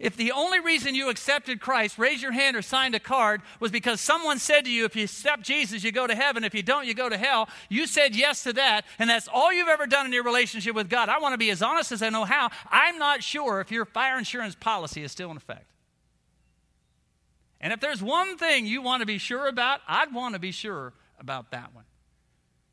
If 0.05 0.19
the 0.19 0.33
only 0.33 0.61
reason 0.61 0.95
you 0.95 1.09
accepted 1.09 1.63
Christ, 1.63 1.99
raised 1.99 2.21
your 2.21 2.31
hand 2.31 2.57
or 2.57 2.61
signed 2.61 2.95
a 2.95 3.01
card, 3.01 3.41
was 3.59 3.71
because 3.71 4.03
someone 4.03 4.39
said 4.39 4.67
to 4.67 4.71
you, 4.71 4.85
if 4.85 4.95
you 4.95 5.05
accept 5.05 5.45
Jesus, 5.45 5.83
you 5.83 5.93
go 5.93 6.07
to 6.07 6.15
heaven. 6.15 6.45
If 6.45 6.55
you 6.55 6.63
don't, 6.63 6.87
you 6.87 6.93
go 6.93 7.09
to 7.09 7.17
hell. 7.17 7.49
You 7.71 7.87
said 7.87 8.15
yes 8.15 8.43
to 8.43 8.53
that, 8.53 8.85
and 8.99 9.09
that's 9.09 9.29
all 9.33 9.51
you've 9.51 9.67
ever 9.67 9.87
done 9.87 10.05
in 10.05 10.13
your 10.13 10.23
relationship 10.23 10.75
with 10.75 10.91
God. 10.91 11.09
I 11.09 11.21
want 11.21 11.33
to 11.33 11.39
be 11.39 11.49
as 11.49 11.63
honest 11.63 11.91
as 11.91 12.03
I 12.03 12.11
know 12.11 12.27
how. 12.27 12.51
I'm 12.71 12.99
not 12.99 13.23
sure 13.23 13.63
if 13.63 13.73
your 13.73 13.87
fire 13.87 14.19
insurance 14.19 14.55
policy 14.55 15.03
is 15.03 15.11
still 15.11 15.31
in 15.31 15.39
effect. 15.39 15.71
And 17.59 17.73
if 17.73 17.81
there's 17.81 18.03
one 18.03 18.37
thing 18.37 18.67
you 18.67 18.83
want 18.83 19.01
to 19.01 19.07
be 19.07 19.17
sure 19.17 19.49
about, 19.49 19.81
I'd 19.89 20.13
want 20.13 20.35
to 20.35 20.39
be 20.39 20.51
sure 20.51 20.93
about 21.19 21.51
that 21.53 21.75
one. 21.75 21.85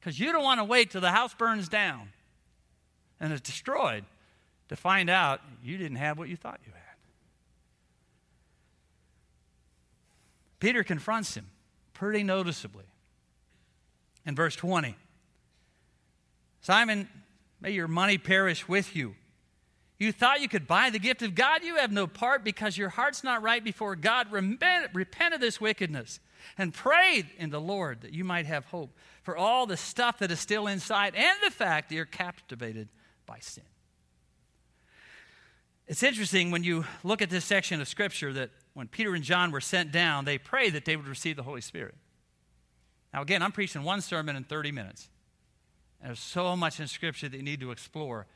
Because 0.01 0.19
you 0.19 0.33
don't 0.33 0.43
want 0.43 0.59
to 0.59 0.65
wait 0.65 0.91
till 0.91 0.99
the 0.99 1.11
house 1.11 1.33
burns 1.33 1.69
down 1.69 2.09
and 3.21 3.31
is 3.31 3.39
destroyed 3.39 4.03
to 4.67 4.75
find 4.75 5.09
out 5.09 5.39
you 5.63 5.77
didn't 5.77 5.95
have 5.95 6.17
what 6.17 6.27
you 6.27 6.35
thought 6.35 6.59
you 6.65 6.73
had. 6.73 6.80
Peter 10.61 10.83
confronts 10.83 11.35
him 11.35 11.47
pretty 11.93 12.23
noticeably. 12.23 12.85
In 14.25 14.35
verse 14.35 14.55
20, 14.55 14.95
Simon, 16.61 17.09
may 17.59 17.71
your 17.71 17.87
money 17.87 18.19
perish 18.19 18.67
with 18.67 18.95
you. 18.95 19.15
You 19.97 20.11
thought 20.11 20.41
you 20.41 20.47
could 20.47 20.67
buy 20.67 20.91
the 20.91 20.99
gift 20.99 21.23
of 21.23 21.33
God? 21.33 21.63
You 21.63 21.77
have 21.77 21.91
no 21.91 22.05
part 22.05 22.43
because 22.43 22.77
your 22.77 22.89
heart's 22.89 23.23
not 23.23 23.41
right 23.41 23.63
before 23.63 23.95
God. 23.95 24.31
Repent, 24.31 24.91
repent 24.93 25.33
of 25.33 25.41
this 25.41 25.59
wickedness 25.59 26.19
and 26.57 26.73
pray 26.73 27.23
in 27.37 27.49
the 27.49 27.61
Lord 27.61 28.01
that 28.01 28.13
you 28.13 28.23
might 28.23 28.45
have 28.45 28.65
hope 28.65 28.95
for 29.23 29.35
all 29.35 29.65
the 29.65 29.77
stuff 29.77 30.19
that 30.19 30.31
is 30.31 30.39
still 30.39 30.67
inside 30.67 31.15
and 31.15 31.37
the 31.43 31.51
fact 31.51 31.89
that 31.89 31.95
you're 31.95 32.05
captivated 32.05 32.87
by 33.25 33.39
sin. 33.39 33.63
It's 35.87 36.03
interesting 36.03 36.51
when 36.51 36.63
you 36.63 36.85
look 37.03 37.23
at 37.23 37.31
this 37.31 37.45
section 37.45 37.81
of 37.81 37.87
Scripture 37.87 38.31
that 38.33 38.51
when 38.73 38.87
Peter 38.87 39.13
and 39.13 39.23
John 39.23 39.51
were 39.51 39.61
sent 39.61 39.91
down, 39.91 40.25
they 40.25 40.37
prayed 40.37 40.73
that 40.73 40.85
they 40.85 40.95
would 40.95 41.07
receive 41.07 41.35
the 41.35 41.43
Holy 41.43 41.61
Spirit. 41.61 41.95
Now, 43.13 43.21
again, 43.21 43.41
I'm 43.41 43.51
preaching 43.51 43.83
one 43.83 44.01
sermon 44.01 44.35
in 44.35 44.43
30 44.43 44.71
minutes. 44.71 45.09
And 45.99 46.09
there's 46.09 46.19
so 46.19 46.55
much 46.55 46.79
in 46.79 46.87
Scripture 46.87 47.27
that 47.29 47.35
you 47.35 47.43
need 47.43 47.59
to 47.59 47.71
explore. 47.71 48.27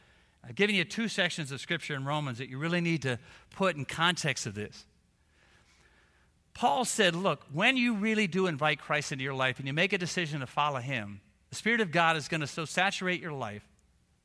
I've 0.44 0.56
given 0.56 0.76
you 0.76 0.84
two 0.84 1.08
sections 1.08 1.52
of 1.52 1.62
Scripture 1.62 1.96
in 1.96 2.06
Romans 2.06 2.38
that 2.38 2.50
you 2.50 2.58
really 2.58 2.82
need 2.82 3.02
to 3.04 3.18
put 3.52 3.76
in 3.76 3.86
context 3.86 4.46
of 4.46 4.54
this. 4.54 4.86
Paul 6.54 6.86
said, 6.86 7.16
Look, 7.16 7.44
when 7.52 7.78
you 7.78 7.96
really 7.96 8.28
do 8.28 8.48
invite 8.48 8.80
Christ 8.80 9.12
into 9.12 9.24
your 9.24 9.34
life 9.34 9.60
and 9.60 9.68
you 9.68 9.74
make 9.74 9.94
a 9.94 9.98
decision 9.98 10.42
to 10.42 10.48
follow 10.48 10.80
him, 10.80 11.22
the 11.50 11.56
Spirit 11.56 11.82
of 11.82 11.92
God 11.92 12.18
is 12.18 12.28
going 12.28 12.42
to 12.42 12.48
so 12.48 12.66
saturate 12.66 13.22
your 13.22 13.34
life 13.34 13.68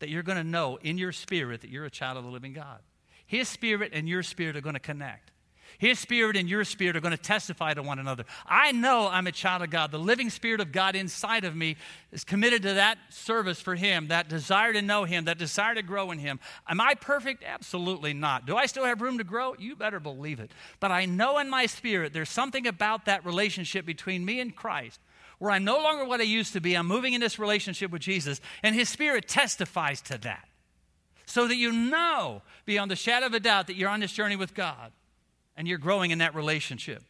that 0.00 0.08
you're 0.08 0.22
going 0.22 0.38
to 0.38 0.44
know 0.44 0.78
in 0.82 0.98
your 0.98 1.12
spirit 1.12 1.60
that 1.60 1.70
you're 1.70 1.84
a 1.84 1.90
child 1.90 2.18
of 2.18 2.24
the 2.24 2.30
living 2.30 2.52
God. 2.52 2.80
His 3.26 3.48
spirit 3.48 3.92
and 3.94 4.08
your 4.08 4.22
spirit 4.22 4.56
are 4.56 4.60
going 4.60 4.74
to 4.74 4.80
connect. 4.80 5.29
His 5.78 5.98
spirit 5.98 6.36
and 6.36 6.48
your 6.48 6.64
spirit 6.64 6.96
are 6.96 7.00
going 7.00 7.16
to 7.16 7.22
testify 7.22 7.74
to 7.74 7.82
one 7.82 7.98
another. 7.98 8.24
I 8.46 8.72
know 8.72 9.08
I'm 9.08 9.26
a 9.26 9.32
child 9.32 9.62
of 9.62 9.70
God. 9.70 9.90
The 9.90 9.98
living 9.98 10.30
spirit 10.30 10.60
of 10.60 10.72
God 10.72 10.96
inside 10.96 11.44
of 11.44 11.54
me 11.54 11.76
is 12.12 12.24
committed 12.24 12.62
to 12.62 12.74
that 12.74 12.98
service 13.10 13.60
for 13.60 13.74
Him, 13.74 14.08
that 14.08 14.28
desire 14.28 14.72
to 14.72 14.82
know 14.82 15.04
Him, 15.04 15.24
that 15.24 15.38
desire 15.38 15.74
to 15.74 15.82
grow 15.82 16.10
in 16.10 16.18
Him. 16.18 16.40
Am 16.68 16.80
I 16.80 16.94
perfect? 16.94 17.44
Absolutely 17.44 18.14
not. 18.14 18.46
Do 18.46 18.56
I 18.56 18.66
still 18.66 18.84
have 18.84 19.00
room 19.00 19.18
to 19.18 19.24
grow? 19.24 19.54
You 19.58 19.76
better 19.76 20.00
believe 20.00 20.40
it. 20.40 20.50
But 20.80 20.92
I 20.92 21.06
know 21.06 21.38
in 21.38 21.48
my 21.48 21.66
spirit 21.66 22.12
there's 22.12 22.30
something 22.30 22.66
about 22.66 23.06
that 23.06 23.24
relationship 23.24 23.86
between 23.86 24.24
me 24.24 24.40
and 24.40 24.54
Christ 24.54 25.00
where 25.40 25.50
I'm 25.50 25.64
no 25.64 25.78
longer 25.78 26.04
what 26.04 26.20
I 26.20 26.24
used 26.24 26.52
to 26.52 26.60
be. 26.60 26.74
I'm 26.74 26.86
moving 26.86 27.14
in 27.14 27.20
this 27.20 27.38
relationship 27.38 27.90
with 27.90 28.02
Jesus, 28.02 28.40
and 28.62 28.74
His 28.74 28.88
Spirit 28.90 29.26
testifies 29.26 30.02
to 30.02 30.18
that. 30.18 30.46
So 31.24 31.48
that 31.48 31.56
you 31.56 31.72
know 31.72 32.42
beyond 32.66 32.90
the 32.90 32.96
shadow 32.96 33.26
of 33.26 33.34
a 33.34 33.40
doubt 33.40 33.68
that 33.68 33.76
you're 33.76 33.88
on 33.88 34.00
this 34.00 34.12
journey 34.12 34.36
with 34.36 34.52
God 34.52 34.92
and 35.60 35.68
you're 35.68 35.76
growing 35.76 36.10
in 36.10 36.20
that 36.20 36.34
relationship. 36.34 37.02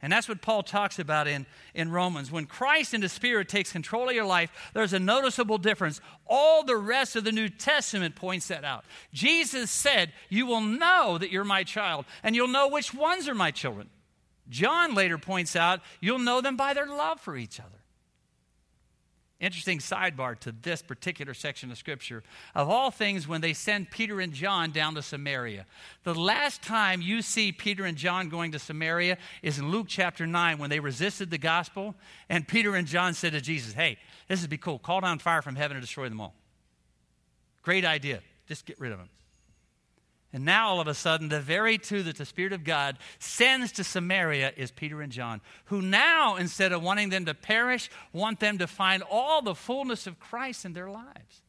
And 0.00 0.12
that's 0.12 0.28
what 0.28 0.40
Paul 0.40 0.62
talks 0.62 1.00
about 1.00 1.26
in, 1.26 1.46
in 1.74 1.90
Romans. 1.90 2.30
When 2.30 2.46
Christ 2.46 2.94
in 2.94 3.00
the 3.00 3.08
Spirit 3.08 3.48
takes 3.48 3.72
control 3.72 4.08
of 4.08 4.14
your 4.14 4.24
life, 4.24 4.70
there's 4.72 4.92
a 4.92 5.00
noticeable 5.00 5.58
difference. 5.58 6.00
All 6.24 6.62
the 6.62 6.76
rest 6.76 7.16
of 7.16 7.24
the 7.24 7.32
New 7.32 7.48
Testament 7.48 8.14
points 8.14 8.46
that 8.46 8.62
out. 8.62 8.84
Jesus 9.12 9.72
said, 9.72 10.12
You 10.28 10.46
will 10.46 10.60
know 10.60 11.18
that 11.18 11.32
you're 11.32 11.42
my 11.42 11.64
child, 11.64 12.04
and 12.22 12.36
you'll 12.36 12.46
know 12.46 12.68
which 12.68 12.94
ones 12.94 13.28
are 13.28 13.34
my 13.34 13.50
children. 13.50 13.90
John 14.48 14.94
later 14.94 15.18
points 15.18 15.56
out, 15.56 15.80
You'll 16.00 16.20
know 16.20 16.40
them 16.40 16.56
by 16.56 16.74
their 16.74 16.86
love 16.86 17.18
for 17.18 17.36
each 17.36 17.58
other. 17.58 17.77
Interesting 19.40 19.78
sidebar 19.78 20.36
to 20.40 20.50
this 20.50 20.82
particular 20.82 21.32
section 21.32 21.70
of 21.70 21.78
Scripture. 21.78 22.24
Of 22.56 22.68
all 22.68 22.90
things, 22.90 23.28
when 23.28 23.40
they 23.40 23.52
send 23.52 23.88
Peter 23.88 24.20
and 24.20 24.32
John 24.32 24.72
down 24.72 24.96
to 24.96 25.02
Samaria, 25.02 25.64
the 26.02 26.14
last 26.14 26.60
time 26.60 27.00
you 27.00 27.22
see 27.22 27.52
Peter 27.52 27.84
and 27.84 27.96
John 27.96 28.30
going 28.30 28.50
to 28.50 28.58
Samaria 28.58 29.16
is 29.42 29.60
in 29.60 29.70
Luke 29.70 29.86
chapter 29.88 30.26
9 30.26 30.58
when 30.58 30.70
they 30.70 30.80
resisted 30.80 31.30
the 31.30 31.38
gospel. 31.38 31.94
And 32.28 32.48
Peter 32.48 32.74
and 32.74 32.88
John 32.88 33.14
said 33.14 33.32
to 33.32 33.40
Jesus, 33.40 33.74
Hey, 33.74 33.98
this 34.26 34.40
would 34.40 34.50
be 34.50 34.58
cool. 34.58 34.80
Call 34.80 35.02
down 35.02 35.20
fire 35.20 35.40
from 35.40 35.54
heaven 35.54 35.76
and 35.76 35.86
destroy 35.86 36.08
them 36.08 36.20
all. 36.20 36.34
Great 37.62 37.84
idea. 37.84 38.22
Just 38.48 38.66
get 38.66 38.80
rid 38.80 38.90
of 38.90 38.98
them. 38.98 39.08
And 40.32 40.44
now, 40.44 40.68
all 40.68 40.80
of 40.80 40.88
a 40.88 40.94
sudden, 40.94 41.30
the 41.30 41.40
very 41.40 41.78
two 41.78 42.02
that 42.02 42.16
the 42.16 42.26
Spirit 42.26 42.52
of 42.52 42.62
God 42.62 42.98
sends 43.18 43.72
to 43.72 43.84
Samaria 43.84 44.52
is 44.58 44.70
Peter 44.70 45.00
and 45.00 45.10
John, 45.10 45.40
who 45.66 45.80
now, 45.80 46.36
instead 46.36 46.72
of 46.72 46.82
wanting 46.82 47.08
them 47.08 47.24
to 47.24 47.34
perish, 47.34 47.90
want 48.12 48.38
them 48.38 48.58
to 48.58 48.66
find 48.66 49.02
all 49.10 49.40
the 49.40 49.54
fullness 49.54 50.06
of 50.06 50.20
Christ 50.20 50.66
in 50.66 50.74
their 50.74 50.90
lives. 50.90 51.42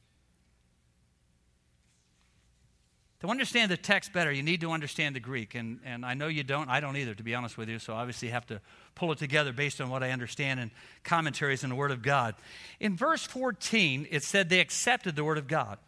To 3.20 3.28
understand 3.28 3.70
the 3.70 3.76
text 3.76 4.14
better, 4.14 4.32
you 4.32 4.44
need 4.44 4.62
to 4.62 4.72
understand 4.72 5.14
the 5.14 5.20
Greek. 5.20 5.56
And, 5.56 5.82
and 5.84 6.06
I 6.06 6.14
know 6.14 6.28
you 6.28 6.44
don't, 6.44 6.70
I 6.70 6.80
don't 6.80 6.96
either, 6.96 7.14
to 7.14 7.24
be 7.24 7.36
honest 7.36 7.58
with 7.58 7.68
you, 7.68 7.80
so 7.80 7.94
obviously 7.94 8.30
have 8.30 8.48
to 8.48 8.62
pull 8.96 9.12
it 9.12 9.18
together 9.18 9.52
based 9.52 9.82
on 9.82 9.90
what 9.90 10.04
I 10.04 10.12
understand 10.12 10.62
in 10.62 10.72
commentaries 11.04 11.66
in 11.66 11.70
the 11.70 11.76
Word 11.76 11.92
of 11.92 12.02
God. 12.02 12.36
In 12.80 12.96
verse 12.96 13.26
14, 13.26 14.08
it 14.10 14.24
said 14.24 14.48
they 14.48 14.62
accepted 14.62 15.18
the 15.18 15.26
Word 15.26 15.38
of 15.38 15.50
God. 15.50 15.80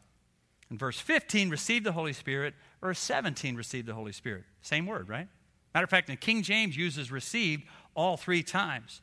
In 0.70 0.78
verse 0.78 1.00
15, 1.00 1.50
received 1.50 1.86
the 1.86 1.94
Holy 1.94 2.14
Spirit. 2.14 2.54
Verse 2.82 3.00
17, 3.00 3.56
received 3.56 3.88
the 3.88 3.94
Holy 3.94 4.12
Spirit. 4.12 4.44
Same 4.62 4.88
word, 4.88 5.08
right? 5.08 5.28
Matter 5.74 5.84
of 5.84 5.90
fact, 5.90 6.10
in 6.10 6.18
King 6.18 6.42
James 6.42 6.76
uses 6.76 7.12
received 7.12 7.64
all 7.96 8.18
three 8.18 8.44
times. 8.44 9.02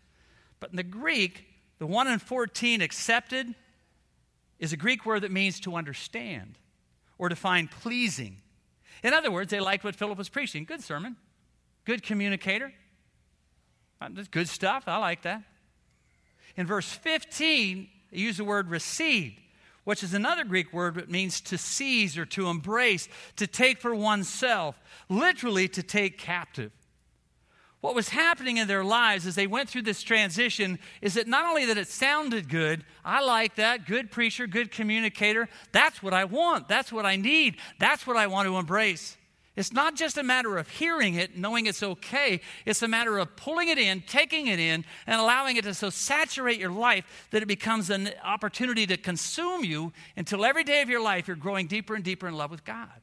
But 0.60 0.70
in 0.70 0.76
the 0.76 0.82
Greek, 0.82 1.46
the 1.78 1.86
one 1.86 2.08
in 2.08 2.18
14, 2.18 2.82
accepted, 2.82 3.54
is 4.58 4.72
a 4.72 4.76
Greek 4.76 5.06
word 5.06 5.22
that 5.22 5.30
means 5.30 5.60
to 5.60 5.76
understand 5.76 6.58
or 7.16 7.28
to 7.28 7.36
find 7.36 7.70
pleasing. 7.70 8.38
In 9.02 9.14
other 9.14 9.30
words, 9.30 9.50
they 9.50 9.60
liked 9.60 9.84
what 9.84 9.94
Philip 9.94 10.18
was 10.18 10.28
preaching. 10.28 10.64
Good 10.64 10.82
sermon, 10.82 11.16
good 11.84 12.02
communicator. 12.02 12.72
Uh, 14.00 14.08
That's 14.12 14.28
good 14.28 14.48
stuff. 14.48 14.84
I 14.86 14.98
like 14.98 15.22
that. 15.22 15.42
In 16.56 16.66
verse 16.66 16.90
15, 16.90 17.88
they 18.10 18.18
use 18.18 18.36
the 18.36 18.44
word 18.44 18.68
received 18.68 19.40
which 19.88 20.02
is 20.02 20.12
another 20.12 20.44
Greek 20.44 20.70
word 20.70 20.96
that 20.96 21.10
means 21.10 21.40
to 21.40 21.56
seize 21.56 22.18
or 22.18 22.26
to 22.26 22.48
embrace, 22.48 23.08
to 23.36 23.46
take 23.46 23.80
for 23.80 23.94
oneself, 23.94 24.78
literally 25.08 25.66
to 25.66 25.82
take 25.82 26.18
captive. 26.18 26.70
What 27.80 27.94
was 27.94 28.10
happening 28.10 28.58
in 28.58 28.68
their 28.68 28.84
lives 28.84 29.26
as 29.26 29.34
they 29.34 29.46
went 29.46 29.70
through 29.70 29.84
this 29.84 30.02
transition 30.02 30.78
is 31.00 31.14
that 31.14 31.26
not 31.26 31.46
only 31.46 31.64
that 31.64 31.78
it 31.78 31.88
sounded 31.88 32.50
good, 32.50 32.84
I 33.02 33.22
like 33.22 33.54
that, 33.54 33.86
good 33.86 34.10
preacher, 34.10 34.46
good 34.46 34.70
communicator, 34.70 35.48
that's 35.72 36.02
what 36.02 36.12
I 36.12 36.26
want, 36.26 36.68
that's 36.68 36.92
what 36.92 37.06
I 37.06 37.16
need, 37.16 37.56
that's 37.80 38.06
what 38.06 38.18
I 38.18 38.26
want 38.26 38.46
to 38.46 38.58
embrace. 38.58 39.16
It's 39.58 39.72
not 39.72 39.96
just 39.96 40.16
a 40.16 40.22
matter 40.22 40.56
of 40.56 40.68
hearing 40.68 41.14
it, 41.14 41.36
knowing 41.36 41.66
it's 41.66 41.82
okay. 41.82 42.40
It's 42.64 42.80
a 42.80 42.86
matter 42.86 43.18
of 43.18 43.34
pulling 43.34 43.66
it 43.66 43.76
in, 43.76 44.02
taking 44.02 44.46
it 44.46 44.60
in, 44.60 44.84
and 45.04 45.20
allowing 45.20 45.56
it 45.56 45.64
to 45.64 45.74
so 45.74 45.90
saturate 45.90 46.60
your 46.60 46.70
life 46.70 47.26
that 47.32 47.42
it 47.42 47.46
becomes 47.46 47.90
an 47.90 48.10
opportunity 48.22 48.86
to 48.86 48.96
consume 48.96 49.64
you 49.64 49.92
until 50.16 50.44
every 50.44 50.62
day 50.62 50.80
of 50.80 50.88
your 50.88 51.00
life 51.00 51.26
you're 51.26 51.36
growing 51.36 51.66
deeper 51.66 51.96
and 51.96 52.04
deeper 52.04 52.28
in 52.28 52.34
love 52.34 52.52
with 52.52 52.64
God. 52.64 53.00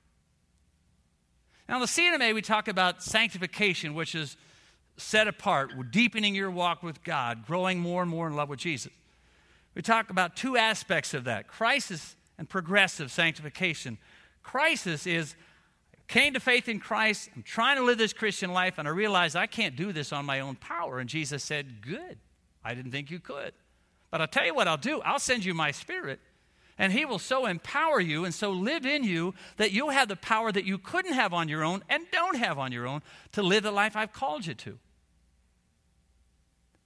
Now, 1.68 1.76
in 1.76 1.82
the 1.82 1.88
C&MA, 1.88 2.32
we 2.32 2.42
talk 2.42 2.70
about 2.70 3.04
sanctification, 3.04 3.94
which 3.94 4.16
is 4.16 4.38
set 4.96 5.28
apart, 5.28 5.74
deepening 5.92 6.36
your 6.36 6.50
walk 6.50 6.84
with 6.84 7.04
God, 7.04 7.46
growing 7.46 7.82
more 7.82 8.02
and 8.02 8.10
more 8.10 8.28
in 8.28 8.36
love 8.38 8.48
with 8.48 8.60
Jesus. 8.60 8.94
We 9.74 9.82
talk 9.82 10.10
about 10.10 10.38
two 10.38 10.56
aspects 10.56 11.14
of 11.14 11.26
that 11.26 11.50
crisis 11.50 12.16
and 12.38 12.48
progressive 12.48 13.12
sanctification. 13.12 13.98
Crisis 14.42 15.06
is 15.06 15.36
came 16.08 16.34
to 16.34 16.40
faith 16.40 16.70
in 16.70 16.80
Christ. 16.80 17.30
I'm 17.36 17.44
trying 17.44 17.78
to 17.78 17.84
live 17.84 17.98
this 17.98 18.14
Christian 18.14 18.54
life, 18.54 18.78
and 18.78 18.88
I 18.88 18.92
realized 18.92 19.36
I 19.36 19.48
can't 19.48 19.76
do 19.76 19.92
this 19.92 20.14
on 20.14 20.26
my 20.26 20.40
own 20.40 20.56
power. 20.56 21.00
And 21.00 21.10
Jesus 21.10 21.44
said, 21.44 21.82
Good. 21.82 22.18
I 22.64 22.74
didn't 22.74 22.92
think 22.92 23.12
you 23.12 23.20
could. 23.20 23.54
But 24.12 24.22
I'll 24.22 24.28
tell 24.28 24.46
you 24.46 24.56
what 24.56 24.68
I'll 24.68 24.78
do 24.78 25.02
I'll 25.02 25.20
send 25.20 25.46
you 25.46 25.54
my 25.54 25.72
spirit, 25.72 26.20
and 26.78 26.94
He 26.94 27.06
will 27.06 27.20
so 27.20 27.46
empower 27.46 28.00
you 28.00 28.26
and 28.26 28.34
so 28.34 28.52
live 28.52 28.86
in 28.86 29.04
you 29.04 29.34
that 29.58 29.72
you'll 29.72 29.90
have 29.90 30.08
the 30.08 30.16
power 30.16 30.52
that 30.52 30.66
you 30.66 30.78
couldn't 30.78 31.14
have 31.14 31.34
on 31.34 31.50
your 31.50 31.64
own 31.64 31.84
and 31.90 32.06
don't 32.12 32.38
have 32.38 32.58
on 32.58 32.72
your 32.72 32.88
own 32.88 33.02
to 33.34 33.42
live 33.42 33.64
the 33.64 33.72
life 33.72 33.96
I've 33.96 34.14
called 34.14 34.46
you 34.46 34.54
to. 34.54 34.78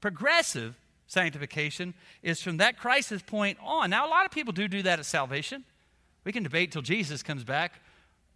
Progressive 0.01 0.75
sanctification 1.07 1.93
is 2.23 2.41
from 2.41 2.57
that 2.57 2.77
crisis 2.77 3.21
point 3.21 3.57
on. 3.61 3.89
Now, 3.89 4.07
a 4.07 4.09
lot 4.09 4.25
of 4.25 4.31
people 4.31 4.53
do 4.53 4.67
do 4.67 4.81
that 4.83 4.99
at 4.99 5.05
salvation. 5.05 5.65
We 6.23 6.31
can 6.31 6.43
debate 6.43 6.71
till 6.71 6.81
Jesus 6.81 7.23
comes 7.23 7.43
back 7.43 7.81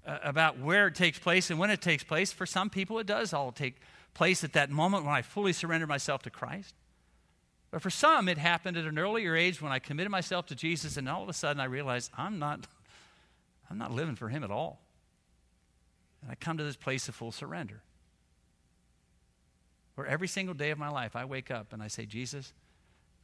uh, 0.05 0.19
about 0.23 0.59
where 0.59 0.87
it 0.87 0.95
takes 0.95 1.19
place 1.19 1.49
and 1.49 1.59
when 1.59 1.69
it 1.69 1.81
takes 1.81 2.03
place. 2.03 2.31
For 2.31 2.45
some 2.45 2.69
people, 2.69 2.99
it 2.99 3.07
does 3.07 3.33
all 3.33 3.51
take 3.51 3.75
place 4.13 4.43
at 4.43 4.53
that 4.53 4.69
moment 4.69 5.05
when 5.05 5.13
I 5.13 5.21
fully 5.21 5.53
surrender 5.53 5.87
myself 5.87 6.21
to 6.23 6.29
Christ. 6.29 6.75
But 7.71 7.81
for 7.81 7.89
some, 7.89 8.29
it 8.29 8.37
happened 8.37 8.77
at 8.77 8.85
an 8.85 8.99
earlier 8.99 9.35
age 9.35 9.61
when 9.61 9.71
I 9.71 9.79
committed 9.79 10.11
myself 10.11 10.45
to 10.47 10.55
Jesus, 10.55 10.95
and 10.97 11.09
all 11.09 11.23
of 11.23 11.29
a 11.29 11.33
sudden 11.33 11.59
I 11.59 11.65
realized 11.65 12.11
I'm 12.15 12.37
not, 12.37 12.67
I'm 13.69 13.77
not 13.77 13.91
living 13.91 14.15
for 14.15 14.29
Him 14.29 14.43
at 14.43 14.51
all. 14.51 14.81
And 16.21 16.31
I 16.31 16.35
come 16.35 16.57
to 16.57 16.63
this 16.63 16.75
place 16.75 17.09
of 17.09 17.15
full 17.15 17.31
surrender. 17.31 17.81
Where 19.95 20.07
every 20.07 20.27
single 20.27 20.53
day 20.53 20.71
of 20.71 20.77
my 20.77 20.89
life 20.89 21.15
I 21.15 21.25
wake 21.25 21.51
up 21.51 21.73
and 21.73 21.81
I 21.81 21.87
say, 21.87 22.05
Jesus, 22.05 22.53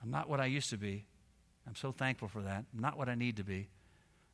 I'm 0.02 0.12
not 0.12 0.30
what 0.30 0.40
I 0.40 0.46
used 0.46 0.70
to 0.72 0.78
be. 0.78 1.06
I'm 1.68 1.76
so 1.76 1.92
thankful 1.92 2.28
for 2.28 2.42
that. 2.42 2.66
I'm 2.74 2.80
not 2.80 2.98
what 2.98 3.10
I 3.10 3.16
need 3.16 3.38
to 3.38 3.44
be. 3.44 3.68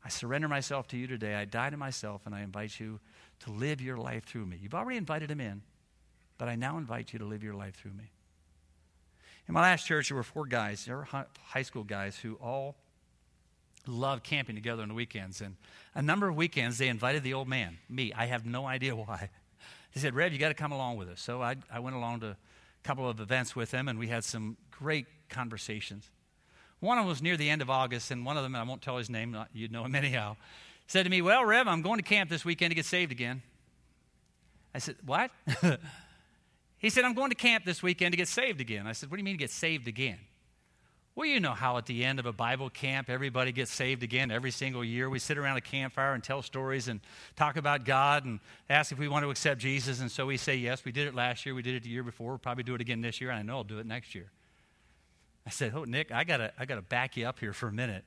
I 0.05 0.09
surrender 0.09 0.47
myself 0.47 0.87
to 0.89 0.97
you 0.97 1.07
today. 1.07 1.33
I 1.33 1.45
die 1.45 1.71
to 1.71 1.77
myself, 1.77 2.21
and 2.27 2.35
I 2.35 2.41
invite 2.41 2.79
you 2.79 2.99
to 3.39 3.51
live 3.51 3.81
your 3.81 3.97
life 3.97 4.25
through 4.25 4.45
me. 4.45 4.59
You've 4.61 4.75
already 4.75 4.97
invited 4.97 5.31
him 5.31 5.41
in, 5.41 5.63
but 6.37 6.47
I 6.47 6.55
now 6.55 6.77
invite 6.77 7.11
you 7.11 7.17
to 7.19 7.25
live 7.25 7.43
your 7.43 7.55
life 7.55 7.75
through 7.75 7.93
me. 7.93 8.11
In 9.47 9.55
my 9.55 9.61
last 9.61 9.87
church, 9.87 10.09
there 10.09 10.15
were 10.15 10.23
four 10.23 10.45
guys, 10.45 10.85
they 10.85 10.93
were 10.93 11.07
high 11.43 11.63
school 11.63 11.83
guys, 11.83 12.17
who 12.17 12.35
all 12.35 12.75
loved 13.87 14.23
camping 14.23 14.53
together 14.53 14.83
on 14.83 14.89
the 14.89 14.93
weekends. 14.93 15.41
And 15.41 15.55
a 15.95 16.03
number 16.03 16.27
of 16.27 16.35
weekends, 16.35 16.77
they 16.77 16.87
invited 16.87 17.23
the 17.23 17.33
old 17.33 17.47
man, 17.47 17.79
me. 17.89 18.13
I 18.13 18.27
have 18.27 18.45
no 18.45 18.67
idea 18.67 18.95
why. 18.95 19.29
He 19.89 19.99
said, 19.99 20.13
Rev, 20.13 20.33
you 20.33 20.39
got 20.39 20.49
to 20.49 20.55
come 20.55 20.71
along 20.71 20.97
with 20.97 21.09
us. 21.09 21.19
So 21.19 21.41
I, 21.41 21.55
I 21.71 21.79
went 21.79 21.95
along 21.95 22.19
to 22.19 22.27
a 22.27 22.37
couple 22.83 23.09
of 23.09 23.19
events 23.19 23.55
with 23.55 23.71
them, 23.71 23.87
and 23.87 23.97
we 23.97 24.07
had 24.07 24.23
some 24.23 24.57
great 24.69 25.07
conversations. 25.29 26.11
One 26.85 26.99
of 26.99 27.03
them 27.03 27.09
was 27.09 27.21
near 27.21 27.35
the 27.35 27.49
end 27.49 27.63
of 27.63 27.69
August, 27.69 28.11
and 28.11 28.23
one 28.23 28.37
of 28.37 28.43
them, 28.43 28.53
and 28.53 28.61
I 28.61 28.67
won't 28.67 28.83
tell 28.83 28.97
his 28.97 29.09
name, 29.09 29.35
you'd 29.53 29.71
know 29.71 29.83
him 29.83 29.95
anyhow, 29.95 30.37
said 30.85 31.03
to 31.03 31.09
me, 31.09 31.21
Well, 31.21 31.43
Rev, 31.43 31.67
I'm 31.67 31.81
going 31.81 31.97
to 31.97 32.03
camp 32.03 32.29
this 32.29 32.45
weekend 32.45 32.71
to 32.71 32.75
get 32.75 32.85
saved 32.85 33.11
again. 33.11 33.41
I 34.73 34.77
said, 34.77 34.95
What? 35.03 35.31
he 36.77 36.91
said, 36.91 37.03
I'm 37.03 37.15
going 37.15 37.31
to 37.31 37.35
camp 37.35 37.65
this 37.65 37.81
weekend 37.81 38.13
to 38.13 38.17
get 38.17 38.27
saved 38.27 38.61
again. 38.61 38.85
I 38.85 38.91
said, 38.91 39.09
What 39.09 39.17
do 39.17 39.21
you 39.21 39.25
mean 39.25 39.37
get 39.37 39.49
saved 39.49 39.87
again? 39.87 40.19
Well, 41.15 41.25
you 41.25 41.39
know 41.39 41.53
how 41.53 41.77
at 41.77 41.87
the 41.87 42.03
end 42.03 42.19
of 42.19 42.27
a 42.27 42.33
Bible 42.33 42.69
camp, 42.69 43.09
everybody 43.09 43.51
gets 43.51 43.71
saved 43.71 44.03
again 44.03 44.29
every 44.29 44.51
single 44.51 44.83
year. 44.83 45.09
We 45.09 45.17
sit 45.17 45.37
around 45.37 45.57
a 45.57 45.61
campfire 45.61 46.13
and 46.13 46.21
tell 46.21 46.41
stories 46.41 46.89
and 46.89 46.99
talk 47.35 47.55
about 47.55 47.85
God 47.85 48.25
and 48.25 48.39
ask 48.69 48.91
if 48.91 48.99
we 48.99 49.07
want 49.07 49.23
to 49.23 49.31
accept 49.31 49.59
Jesus. 49.59 50.01
And 50.01 50.11
so 50.11 50.27
we 50.27 50.37
say, 50.37 50.55
Yes, 50.55 50.85
we 50.85 50.91
did 50.91 51.07
it 51.07 51.15
last 51.15 51.47
year. 51.47 51.55
We 51.55 51.63
did 51.63 51.73
it 51.73 51.83
the 51.83 51.89
year 51.89 52.03
before. 52.03 52.29
We'll 52.29 52.37
probably 52.37 52.63
do 52.63 52.75
it 52.75 52.81
again 52.81 53.01
this 53.01 53.19
year. 53.19 53.31
And 53.31 53.39
I 53.39 53.41
know 53.41 53.57
I'll 53.57 53.63
do 53.63 53.79
it 53.79 53.87
next 53.87 54.13
year. 54.13 54.29
I 55.45 55.49
said, 55.49 55.73
Oh, 55.75 55.83
Nick, 55.83 56.11
I 56.11 56.23
got 56.23 56.37
to 56.37 56.51
I 56.57 56.65
gotta 56.65 56.81
back 56.81 57.17
you 57.17 57.27
up 57.27 57.39
here 57.39 57.53
for 57.53 57.67
a 57.67 57.71
minute. 57.71 58.03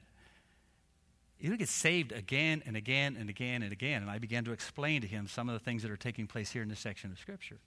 You 1.40 1.56
get 1.56 1.68
saved 1.68 2.10
again 2.10 2.62
and 2.66 2.76
again 2.76 3.16
and 3.18 3.30
again 3.30 3.62
and 3.62 3.72
again. 3.72 4.02
And 4.02 4.10
I 4.10 4.18
began 4.18 4.44
to 4.44 4.52
explain 4.52 5.02
to 5.02 5.06
him 5.06 5.28
some 5.28 5.48
of 5.48 5.52
the 5.52 5.60
things 5.60 5.82
that 5.82 5.90
are 5.90 5.96
taking 5.96 6.26
place 6.26 6.50
here 6.50 6.62
in 6.62 6.68
this 6.68 6.80
section 6.80 7.12
of 7.12 7.18
Scripture. 7.18 7.58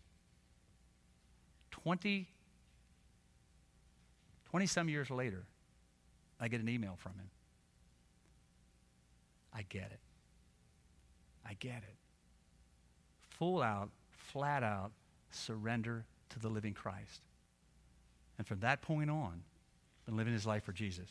20, 1.72 2.28
20 4.50 4.66
some 4.66 4.90
years 4.90 5.10
later, 5.10 5.46
I 6.40 6.50
get 6.50 6.60
an 6.60 6.68
email 6.68 6.96
from 6.98 7.14
him. 7.14 7.30
I 9.54 9.64
get 9.70 9.92
it. 9.92 10.00
I 11.48 11.54
get 11.54 11.78
it. 11.78 11.96
Full 13.30 13.62
out, 13.62 13.90
flat 14.12 14.64
out 14.64 14.92
surrender 15.32 16.06
to 16.30 16.40
the 16.40 16.50
living 16.50 16.74
Christ. 16.74 17.22
And 18.38 18.46
from 18.46 18.60
that 18.60 18.82
point 18.82 19.10
on, 19.10 19.44
been 20.12 20.18
living 20.18 20.34
his 20.34 20.46
life 20.46 20.64
for 20.64 20.74
Jesus. 20.74 21.08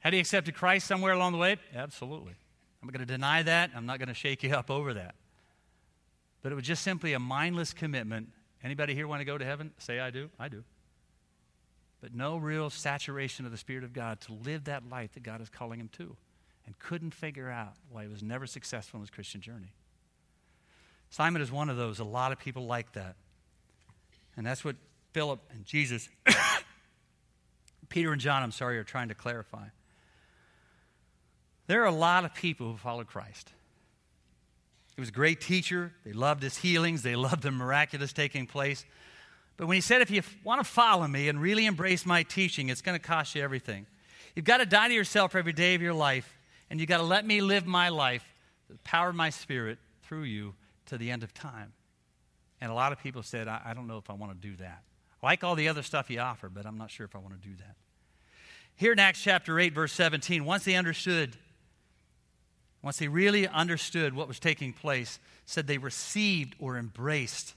Had 0.00 0.12
he 0.12 0.18
accepted 0.18 0.54
Christ 0.54 0.86
somewhere 0.86 1.12
along 1.14 1.32
the 1.32 1.38
way? 1.38 1.56
Absolutely. 1.74 2.34
I'm 2.80 2.88
not 2.88 2.92
going 2.92 3.06
to 3.06 3.12
deny 3.12 3.42
that. 3.42 3.70
I'm 3.74 3.86
not 3.86 3.98
going 3.98 4.08
to 4.08 4.14
shake 4.14 4.42
you 4.42 4.50
up 4.50 4.70
over 4.70 4.92
that. 4.94 5.14
But 6.42 6.52
it 6.52 6.56
was 6.56 6.64
just 6.64 6.82
simply 6.82 7.14
a 7.14 7.18
mindless 7.18 7.72
commitment. 7.72 8.28
Anybody 8.62 8.94
here 8.94 9.08
want 9.08 9.20
to 9.20 9.24
go 9.24 9.38
to 9.38 9.44
heaven? 9.44 9.72
Say, 9.78 9.98
I 9.98 10.10
do. 10.10 10.28
I 10.38 10.48
do. 10.48 10.62
But 12.02 12.14
no 12.14 12.36
real 12.36 12.68
saturation 12.68 13.46
of 13.46 13.52
the 13.52 13.58
Spirit 13.58 13.84
of 13.84 13.92
God 13.92 14.20
to 14.22 14.32
live 14.32 14.64
that 14.64 14.82
life 14.90 15.12
that 15.14 15.22
God 15.22 15.40
is 15.40 15.48
calling 15.48 15.80
him 15.80 15.88
to. 15.98 16.16
And 16.66 16.78
couldn't 16.78 17.14
figure 17.14 17.48
out 17.48 17.74
why 17.90 18.02
he 18.02 18.08
was 18.08 18.22
never 18.22 18.46
successful 18.46 18.98
in 18.98 19.02
his 19.02 19.10
Christian 19.10 19.40
journey. 19.40 19.72
Simon 21.10 21.40
is 21.40 21.50
one 21.50 21.70
of 21.70 21.76
those. 21.76 21.98
A 21.98 22.04
lot 22.04 22.32
of 22.32 22.38
people 22.38 22.66
like 22.66 22.92
that. 22.92 23.16
And 24.36 24.44
that's 24.46 24.64
what 24.64 24.76
Philip 25.12 25.40
and 25.52 25.64
Jesus, 25.64 26.08
Peter 27.92 28.10
and 28.10 28.22
John, 28.22 28.42
I'm 28.42 28.52
sorry, 28.52 28.78
are 28.78 28.84
trying 28.84 29.08
to 29.08 29.14
clarify. 29.14 29.66
There 31.66 31.82
are 31.82 31.86
a 31.86 31.90
lot 31.90 32.24
of 32.24 32.32
people 32.32 32.70
who 32.70 32.78
follow 32.78 33.04
Christ. 33.04 33.52
He 34.96 35.02
was 35.02 35.10
a 35.10 35.12
great 35.12 35.42
teacher. 35.42 35.92
They 36.02 36.14
loved 36.14 36.42
his 36.42 36.56
healings, 36.56 37.02
they 37.02 37.16
loved 37.16 37.42
the 37.42 37.50
miraculous 37.50 38.14
taking 38.14 38.46
place. 38.46 38.86
But 39.58 39.66
when 39.66 39.74
he 39.74 39.82
said, 39.82 40.00
if 40.00 40.10
you 40.10 40.22
want 40.42 40.64
to 40.64 40.64
follow 40.64 41.06
me 41.06 41.28
and 41.28 41.38
really 41.38 41.66
embrace 41.66 42.06
my 42.06 42.22
teaching, 42.22 42.70
it's 42.70 42.80
going 42.80 42.98
to 42.98 43.06
cost 43.06 43.34
you 43.34 43.42
everything. 43.42 43.86
You've 44.34 44.46
got 44.46 44.58
to 44.58 44.66
die 44.66 44.88
to 44.88 44.94
yourself 44.94 45.36
every 45.36 45.52
day 45.52 45.74
of 45.74 45.82
your 45.82 45.92
life, 45.92 46.38
and 46.70 46.80
you've 46.80 46.88
got 46.88 46.96
to 46.96 47.02
let 47.02 47.26
me 47.26 47.42
live 47.42 47.66
my 47.66 47.90
life, 47.90 48.24
the 48.70 48.78
power 48.84 49.10
of 49.10 49.14
my 49.14 49.28
spirit 49.28 49.78
through 50.02 50.22
you 50.22 50.54
to 50.86 50.96
the 50.96 51.10
end 51.10 51.22
of 51.22 51.34
time. 51.34 51.74
And 52.58 52.72
a 52.72 52.74
lot 52.74 52.92
of 52.92 53.00
people 53.00 53.22
said, 53.22 53.48
I, 53.48 53.60
I 53.66 53.74
don't 53.74 53.86
know 53.86 53.98
if 53.98 54.08
I 54.08 54.14
want 54.14 54.32
to 54.32 54.48
do 54.48 54.56
that. 54.56 54.82
Like 55.22 55.44
all 55.44 55.54
the 55.54 55.68
other 55.68 55.82
stuff 55.82 56.08
he 56.08 56.18
offered, 56.18 56.54
but 56.54 56.66
I'm 56.66 56.78
not 56.78 56.90
sure 56.90 57.04
if 57.06 57.14
I 57.14 57.18
want 57.18 57.40
to 57.40 57.48
do 57.48 57.54
that. 57.56 57.76
Here 58.74 58.92
in 58.92 58.98
Acts 58.98 59.22
chapter 59.22 59.60
8, 59.60 59.74
verse 59.74 59.92
17, 59.92 60.44
once 60.44 60.64
they 60.64 60.74
understood 60.74 61.36
once 62.82 62.98
they 62.98 63.08
really 63.08 63.46
understood 63.46 64.12
what 64.14 64.28
was 64.28 64.40
taking 64.40 64.72
place, 64.72 65.20
said 65.46 65.66
they 65.66 65.78
received 65.78 66.56
or 66.58 66.76
embraced 66.76 67.54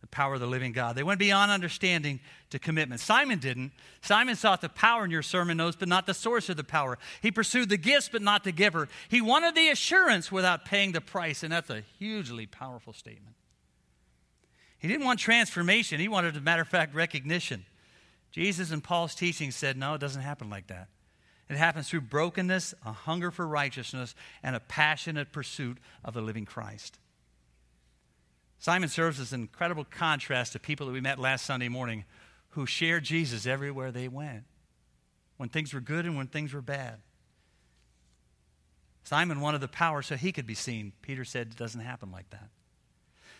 the 0.00 0.06
power 0.08 0.34
of 0.34 0.40
the 0.40 0.46
living 0.46 0.72
God. 0.72 0.96
They 0.96 1.02
went 1.02 1.18
beyond 1.18 1.50
understanding 1.50 2.20
to 2.50 2.58
commitment. 2.58 3.00
Simon 3.00 3.38
didn't. 3.38 3.72
Simon 4.02 4.36
sought 4.36 4.60
the 4.60 4.68
power 4.68 5.04
in 5.04 5.10
your 5.10 5.22
sermon 5.22 5.56
notes, 5.56 5.76
but 5.78 5.88
not 5.88 6.06
the 6.06 6.14
source 6.14 6.48
of 6.48 6.56
the 6.56 6.64
power. 6.64 6.98
He 7.20 7.30
pursued 7.30 7.68
the 7.68 7.76
gifts, 7.76 8.08
but 8.08 8.22
not 8.22 8.44
the 8.44 8.52
giver. 8.52 8.88
He 9.08 9.20
wanted 9.20 9.54
the 9.54 9.68
assurance 9.68 10.30
without 10.30 10.64
paying 10.64 10.92
the 10.92 11.00
price, 11.00 11.42
and 11.42 11.52
that's 11.52 11.70
a 11.70 11.82
hugely 11.98 12.46
powerful 12.46 12.92
statement. 12.92 13.36
He 14.82 14.88
didn't 14.88 15.06
want 15.06 15.20
transformation, 15.20 16.00
he 16.00 16.08
wanted, 16.08 16.34
as 16.34 16.38
a 16.38 16.44
matter 16.44 16.62
of 16.62 16.66
fact, 16.66 16.92
recognition. 16.92 17.66
Jesus 18.32 18.72
and 18.72 18.82
Paul's 18.82 19.14
teaching 19.14 19.52
said, 19.52 19.76
no, 19.76 19.94
it 19.94 20.00
doesn't 20.00 20.22
happen 20.22 20.50
like 20.50 20.66
that. 20.66 20.88
It 21.48 21.56
happens 21.56 21.88
through 21.88 22.00
brokenness, 22.00 22.74
a 22.84 22.90
hunger 22.90 23.30
for 23.30 23.46
righteousness, 23.46 24.16
and 24.42 24.56
a 24.56 24.60
passionate 24.60 25.30
pursuit 25.30 25.78
of 26.04 26.14
the 26.14 26.20
living 26.20 26.46
Christ. 26.46 26.98
Simon 28.58 28.88
serves 28.88 29.20
as 29.20 29.32
an 29.32 29.42
incredible 29.42 29.84
contrast 29.84 30.52
to 30.54 30.58
people 30.58 30.86
that 30.86 30.92
we 30.92 31.00
met 31.00 31.20
last 31.20 31.46
Sunday 31.46 31.68
morning 31.68 32.04
who 32.50 32.66
shared 32.66 33.04
Jesus 33.04 33.46
everywhere 33.46 33.92
they 33.92 34.08
went, 34.08 34.42
when 35.36 35.48
things 35.48 35.72
were 35.72 35.80
good 35.80 36.06
and 36.06 36.16
when 36.16 36.26
things 36.26 36.52
were 36.52 36.60
bad. 36.60 36.96
Simon 39.04 39.40
wanted 39.40 39.60
the 39.60 39.68
power 39.68 40.02
so 40.02 40.16
he 40.16 40.32
could 40.32 40.46
be 40.46 40.54
seen. 40.54 40.92
Peter 41.02 41.24
said 41.24 41.48
it 41.52 41.56
doesn't 41.56 41.82
happen 41.82 42.10
like 42.10 42.28
that. 42.30 42.48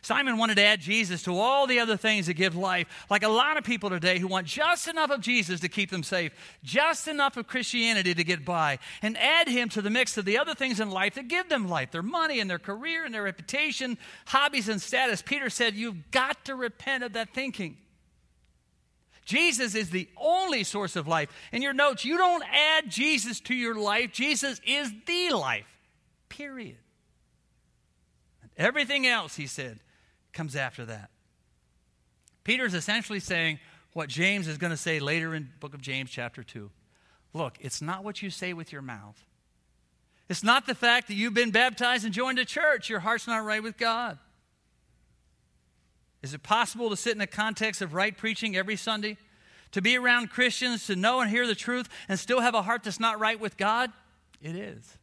Simon 0.03 0.37
wanted 0.37 0.57
to 0.57 0.65
add 0.65 0.81
Jesus 0.81 1.23
to 1.23 1.39
all 1.39 1.69
the 1.69 1.79
other 1.79 1.97
things 1.97 2.27
that 2.27 2.35
give 2.35 2.57
life, 2.57 2.89
like 3.09 3.23
a 3.23 3.29
lot 3.29 3.57
of 3.57 3.63
people 3.63 3.89
today 3.89 4.19
who 4.19 4.27
want 4.27 4.49
just 4.49 4.89
enough 4.89 5.13
of 5.13 5.21
Jesus 5.21 5.61
to 5.61 5.69
keep 5.69 5.91
them 5.91 6.03
safe, 6.03 6.33
just 6.65 7.07
enough 7.07 7.37
of 7.37 7.47
Christianity 7.47 8.13
to 8.13 8.25
get 8.25 8.45
by, 8.45 8.81
and 9.01 9.17
add 9.17 9.47
him 9.47 9.69
to 9.69 9.81
the 9.81 9.91
mix 9.91 10.19
of 10.19 10.25
the 10.25 10.39
other 10.39 10.57
things 10.57 10.81
in 10.81 10.91
life 10.91 11.15
that 11.15 11.29
give 11.29 11.49
them 11.49 11.69
life 11.69 11.93
their 11.93 12.03
money 12.03 12.41
and 12.41 12.51
their 12.51 12.59
career 12.59 13.05
and 13.05 13.15
their 13.15 13.23
reputation, 13.23 13.97
hobbies 14.27 14.69
and 14.69 14.83
status. 14.83 15.23
Peter 15.23 15.49
said, 15.49 15.75
You've 15.75 16.11
got 16.11 16.45
to 16.47 16.57
repent 16.57 17.05
of 17.05 17.13
that 17.13 17.33
thinking. 17.33 17.77
Jesus 19.25 19.77
is 19.77 19.91
the 19.91 20.09
only 20.17 20.65
source 20.65 20.97
of 20.97 21.07
life. 21.07 21.29
In 21.53 21.63
your 21.63 21.73
notes, 21.73 22.05
you 22.05 22.19
don't 22.19 22.43
add 22.53 22.91
Jesus 22.91 23.39
to 23.43 23.55
your 23.55 23.77
life, 23.77 24.11
Jesus 24.11 24.61
is 24.67 24.93
the 25.07 25.31
life, 25.31 25.79
period. 26.29 26.79
Everything 28.57 29.07
else, 29.07 29.37
he 29.37 29.47
said, 29.47 29.79
comes 30.33 30.57
after 30.57 30.85
that. 30.87 31.11
Peter's 32.45 32.75
essentially 32.75 33.21
saying 33.21 33.59
what 33.93 34.09
James 34.09 34.49
is 34.49 34.59
going 34.59 34.71
to 34.71 34.77
say 34.77 35.01
later 35.01 35.35
in 35.35 35.51
book 35.61 35.75
of 35.75 35.81
James 35.81 36.11
chapter 36.11 36.43
2. 36.43 36.71
Look, 37.35 37.57
it's 37.61 37.81
not 37.81 38.05
what 38.05 38.23
you 38.23 38.31
say 38.31 38.53
with 38.53 38.73
your 38.73 38.83
mouth. 38.83 39.23
It's 40.29 40.43
not 40.43 40.67
the 40.67 40.75
fact 40.75 41.09
that 41.09 41.15
you've 41.15 41.35
been 41.35 41.51
baptized 41.51 42.05
and 42.05 42.15
joined 42.15 42.39
a 42.39 42.45
church. 42.45 42.89
Your 42.89 43.01
heart's 43.01 43.27
not 43.27 43.45
right 43.45 43.63
with 43.63 43.77
God. 43.77 44.19
Is 46.23 46.35
it 46.35 46.43
possible 46.43 46.89
to 46.91 46.97
sit 46.97 47.13
in 47.13 47.19
the 47.19 47.27
context 47.27 47.83
of 47.83 47.95
right 47.95 48.17
preaching 48.17 48.57
every 48.57 48.77
Sunday? 48.77 49.19
To 49.73 49.83
be 49.83 49.97
around 49.97 50.31
Christians, 50.31 50.87
to 50.87 50.97
know 50.97 51.21
and 51.21 51.31
hear 51.31 51.47
the 51.47 51.55
truth, 51.55 51.89
and 52.09 52.19
still 52.19 52.41
have 52.41 52.55
a 52.55 52.63
heart 52.63 52.85
that's 52.85 53.01
not 53.01 53.19
right 53.19 53.41
with 53.41 53.57
God? 53.57 53.91
It 54.41 54.55
is. 54.55 54.99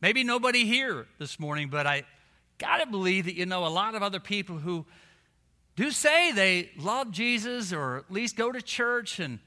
Maybe 0.00 0.22
nobody 0.22 0.64
here 0.64 1.06
this 1.18 1.40
morning, 1.40 1.68
but 1.68 1.86
I, 1.86 2.04
got 2.58 2.78
to 2.78 2.86
believe 2.86 3.24
that 3.24 3.34
you 3.34 3.46
know 3.46 3.66
a 3.66 3.68
lot 3.68 3.94
of 3.94 4.02
other 4.02 4.20
people 4.20 4.58
who 4.58 4.84
do 5.76 5.90
say 5.90 6.32
they 6.32 6.70
love 6.76 7.12
Jesus 7.12 7.72
or 7.72 7.98
at 7.98 8.10
least 8.10 8.36
go 8.36 8.50
to 8.50 8.60
church 8.60 9.20
and 9.20 9.38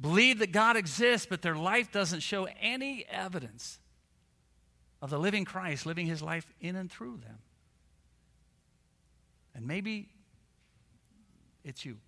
believe 0.00 0.38
that 0.38 0.52
God 0.52 0.76
exists, 0.76 1.26
but 1.28 1.42
their 1.42 1.56
life 1.56 1.92
doesn't 1.92 2.20
show 2.20 2.48
any 2.60 3.04
evidence 3.10 3.78
of 5.02 5.10
the 5.10 5.18
living 5.18 5.44
Christ 5.44 5.86
living 5.86 6.06
his 6.06 6.22
life 6.22 6.46
in 6.60 6.76
and 6.76 6.90
through 6.90 7.18
them. 7.18 7.38
And 9.54 9.66
maybe 9.66 10.08
it's 11.64 11.84
you. 11.84 11.98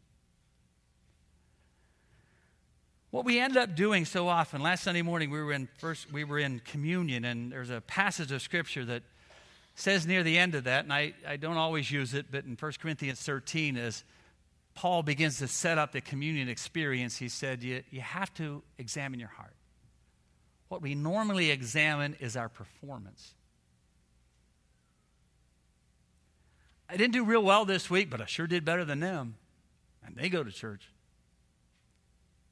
What 3.10 3.24
we 3.24 3.40
end 3.40 3.56
up 3.56 3.74
doing 3.74 4.04
so 4.04 4.28
often, 4.28 4.62
last 4.62 4.84
Sunday 4.84 5.02
morning 5.02 5.30
we 5.30 5.42
were 5.42 5.52
in 5.52 5.68
first 5.78 6.12
we 6.12 6.22
were 6.22 6.38
in 6.38 6.60
communion, 6.60 7.24
and 7.24 7.50
there's 7.50 7.70
a 7.70 7.80
passage 7.80 8.30
of 8.30 8.40
scripture 8.40 8.84
that 8.84 9.02
says 9.80 10.06
near 10.06 10.22
the 10.22 10.38
end 10.38 10.54
of 10.54 10.64
that, 10.64 10.84
and 10.84 10.92
I, 10.92 11.14
I 11.26 11.36
don't 11.36 11.56
always 11.56 11.90
use 11.90 12.12
it, 12.14 12.26
but 12.30 12.44
in 12.44 12.56
1 12.58 12.72
Corinthians 12.80 13.20
13, 13.20 13.76
as 13.76 14.04
Paul 14.74 15.02
begins 15.02 15.38
to 15.38 15.48
set 15.48 15.78
up 15.78 15.92
the 15.92 16.00
communion 16.00 16.48
experience, 16.48 17.16
he 17.16 17.28
said, 17.28 17.62
you, 17.62 17.82
you 17.90 18.00
have 18.00 18.32
to 18.34 18.62
examine 18.78 19.18
your 19.18 19.30
heart. 19.30 19.54
What 20.68 20.82
we 20.82 20.94
normally 20.94 21.50
examine 21.50 22.14
is 22.20 22.36
our 22.36 22.48
performance. 22.48 23.34
I 26.88 26.96
didn't 26.96 27.12
do 27.12 27.24
real 27.24 27.42
well 27.42 27.64
this 27.64 27.88
week, 27.88 28.10
but 28.10 28.20
I 28.20 28.26
sure 28.26 28.46
did 28.46 28.64
better 28.64 28.84
than 28.84 29.00
them. 29.00 29.36
and 30.04 30.14
they 30.14 30.28
go 30.28 30.44
to 30.44 30.50
church. 30.50 30.88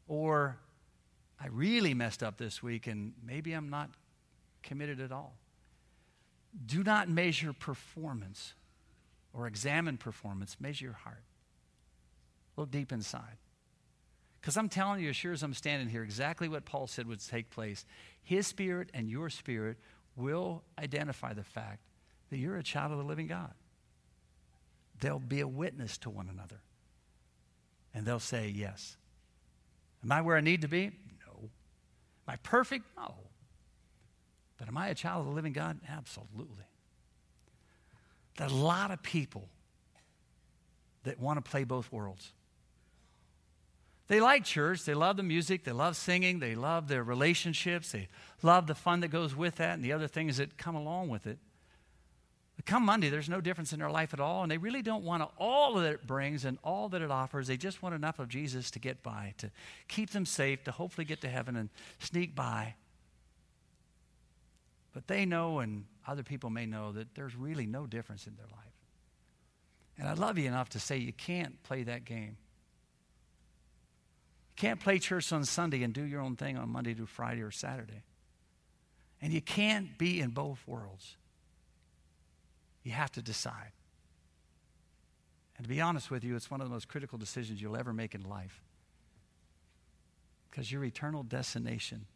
Or 0.06 0.56
I 1.40 1.48
really 1.48 1.92
messed 1.92 2.22
up 2.22 2.38
this 2.38 2.62
week 2.62 2.86
and 2.86 3.12
maybe 3.24 3.52
I'm 3.52 3.68
not 3.68 3.90
committed 4.62 5.00
at 5.00 5.12
all. 5.12 5.34
Do 6.66 6.82
not 6.82 7.08
measure 7.08 7.52
performance 7.52 8.54
or 9.32 9.46
examine 9.46 9.96
performance, 9.96 10.56
measure 10.60 10.86
your 10.86 10.94
heart. 10.94 11.22
Look 12.56 12.70
deep 12.70 12.92
inside. 12.92 13.38
Because 14.40 14.56
I'm 14.56 14.68
telling 14.68 15.00
you, 15.00 15.10
as 15.10 15.16
sure 15.16 15.32
as 15.32 15.42
I'm 15.42 15.54
standing 15.54 15.88
here, 15.88 16.02
exactly 16.02 16.48
what 16.48 16.64
Paul 16.64 16.86
said 16.86 17.06
would 17.06 17.24
take 17.26 17.50
place. 17.50 17.84
His 18.22 18.46
spirit 18.46 18.90
and 18.94 19.08
your 19.08 19.30
spirit 19.30 19.78
will 20.16 20.62
identify 20.78 21.32
the 21.32 21.44
fact 21.44 21.80
that 22.30 22.38
you're 22.38 22.56
a 22.56 22.62
child 22.62 22.92
of 22.92 22.98
the 22.98 23.04
living 23.04 23.26
God. 23.26 23.52
They'll 25.00 25.18
be 25.18 25.40
a 25.40 25.48
witness 25.48 25.98
to 25.98 26.10
one 26.10 26.28
another. 26.28 26.60
And 27.94 28.06
they'll 28.06 28.18
say, 28.18 28.48
Yes. 28.48 28.96
Am 30.04 30.12
I 30.12 30.20
where 30.20 30.36
I 30.36 30.40
need 30.40 30.62
to 30.62 30.68
be? 30.68 30.92
No. 31.26 31.40
Am 31.40 31.50
I 32.28 32.36
perfect? 32.36 32.84
No. 32.96 33.14
But 34.58 34.68
am 34.68 34.76
I 34.76 34.88
a 34.88 34.94
child 34.94 35.20
of 35.20 35.26
the 35.26 35.32
living 35.32 35.52
God? 35.52 35.78
Absolutely. 35.88 36.64
There 38.36 38.46
are 38.46 38.50
a 38.50 38.54
lot 38.54 38.90
of 38.90 39.02
people 39.02 39.48
that 41.04 41.18
want 41.18 41.42
to 41.42 41.50
play 41.50 41.64
both 41.64 41.90
worlds. 41.90 42.32
They 44.08 44.20
like 44.20 44.44
church. 44.44 44.84
They 44.84 44.94
love 44.94 45.16
the 45.16 45.22
music. 45.22 45.64
They 45.64 45.72
love 45.72 45.96
singing. 45.96 46.38
They 46.38 46.54
love 46.54 46.88
their 46.88 47.04
relationships. 47.04 47.92
They 47.92 48.08
love 48.42 48.66
the 48.66 48.74
fun 48.74 49.00
that 49.00 49.08
goes 49.08 49.34
with 49.34 49.56
that 49.56 49.74
and 49.74 49.84
the 49.84 49.92
other 49.92 50.08
things 50.08 50.38
that 50.38 50.56
come 50.56 50.74
along 50.74 51.08
with 51.08 51.26
it. 51.26 51.38
But 52.56 52.64
come 52.64 52.84
Monday, 52.84 53.08
there's 53.08 53.28
no 53.28 53.40
difference 53.40 53.72
in 53.72 53.78
their 53.78 53.90
life 53.90 54.12
at 54.12 54.18
all, 54.18 54.42
and 54.42 54.50
they 54.50 54.58
really 54.58 54.82
don't 54.82 55.04
want 55.04 55.22
all 55.38 55.74
that 55.74 55.92
it 55.92 56.06
brings 56.08 56.44
and 56.44 56.58
all 56.64 56.88
that 56.88 57.02
it 57.02 57.10
offers. 57.10 57.46
They 57.46 57.56
just 57.56 57.82
want 57.82 57.94
enough 57.94 58.18
of 58.18 58.28
Jesus 58.28 58.70
to 58.72 58.80
get 58.80 59.00
by, 59.02 59.34
to 59.38 59.52
keep 59.86 60.10
them 60.10 60.26
safe, 60.26 60.64
to 60.64 60.72
hopefully 60.72 61.04
get 61.04 61.20
to 61.20 61.28
heaven 61.28 61.54
and 61.54 61.68
sneak 62.00 62.34
by. 62.34 62.74
But 64.92 65.06
they 65.06 65.24
know, 65.26 65.58
and 65.60 65.84
other 66.06 66.22
people 66.22 66.50
may 66.50 66.66
know, 66.66 66.92
that 66.92 67.14
there's 67.14 67.36
really 67.36 67.66
no 67.66 67.86
difference 67.86 68.26
in 68.26 68.36
their 68.36 68.46
life. 68.46 68.68
And 69.98 70.08
I 70.08 70.14
love 70.14 70.38
you 70.38 70.46
enough 70.46 70.70
to 70.70 70.80
say 70.80 70.96
you 70.96 71.12
can't 71.12 71.62
play 71.64 71.82
that 71.82 72.04
game. 72.04 72.36
You 74.50 74.56
can't 74.56 74.80
play 74.80 74.98
church 74.98 75.32
on 75.32 75.44
Sunday 75.44 75.82
and 75.82 75.92
do 75.92 76.02
your 76.02 76.20
own 76.20 76.36
thing 76.36 76.56
on 76.56 76.68
Monday 76.68 76.94
through 76.94 77.06
Friday 77.06 77.42
or 77.42 77.50
Saturday. 77.50 78.04
And 79.20 79.32
you 79.32 79.40
can't 79.40 79.98
be 79.98 80.20
in 80.20 80.30
both 80.30 80.60
worlds. 80.66 81.16
You 82.84 82.92
have 82.92 83.10
to 83.12 83.22
decide. 83.22 83.72
And 85.56 85.64
to 85.64 85.68
be 85.68 85.80
honest 85.80 86.10
with 86.10 86.22
you, 86.22 86.36
it's 86.36 86.50
one 86.50 86.60
of 86.60 86.68
the 86.68 86.72
most 86.72 86.86
critical 86.86 87.18
decisions 87.18 87.60
you'll 87.60 87.76
ever 87.76 87.92
make 87.92 88.14
in 88.14 88.22
life. 88.22 88.62
Because 90.48 90.70
your 90.70 90.84
eternal 90.84 91.24
destination 91.24 92.06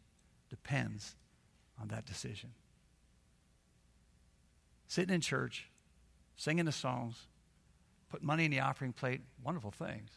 depends 0.49 1.15
on 1.79 1.89
that 1.89 2.05
decision 2.05 2.51
sitting 4.93 5.15
in 5.15 5.21
church, 5.21 5.71
singing 6.35 6.65
the 6.65 6.71
songs, 6.71 7.25
put 8.11 8.21
money 8.21 8.45
in 8.45 8.51
the 8.51 8.59
offering 8.59 8.93
plate, 8.93 9.21
wonderful 9.43 9.71
things. 9.71 10.11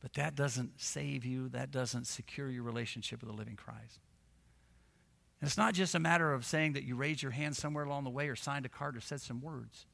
But 0.00 0.12
that 0.12 0.36
doesn't 0.36 0.80
save 0.80 1.24
you, 1.24 1.48
that 1.48 1.72
doesn't 1.72 2.06
secure 2.06 2.48
your 2.50 2.62
relationship 2.62 3.20
with 3.20 3.28
the 3.28 3.36
living 3.36 3.56
Christ. 3.56 3.98
And 5.40 5.48
it's 5.48 5.56
not 5.56 5.74
just 5.74 5.96
a 5.96 5.98
matter 5.98 6.32
of 6.32 6.46
saying 6.46 6.74
that 6.74 6.84
you 6.84 6.94
raised 6.94 7.20
your 7.20 7.32
hand 7.32 7.56
somewhere 7.56 7.82
along 7.82 8.04
the 8.04 8.10
way 8.10 8.28
or 8.28 8.36
signed 8.36 8.64
a 8.64 8.68
card 8.68 8.96
or 8.96 9.00
said 9.00 9.20
some 9.20 9.40
words. 9.40 9.84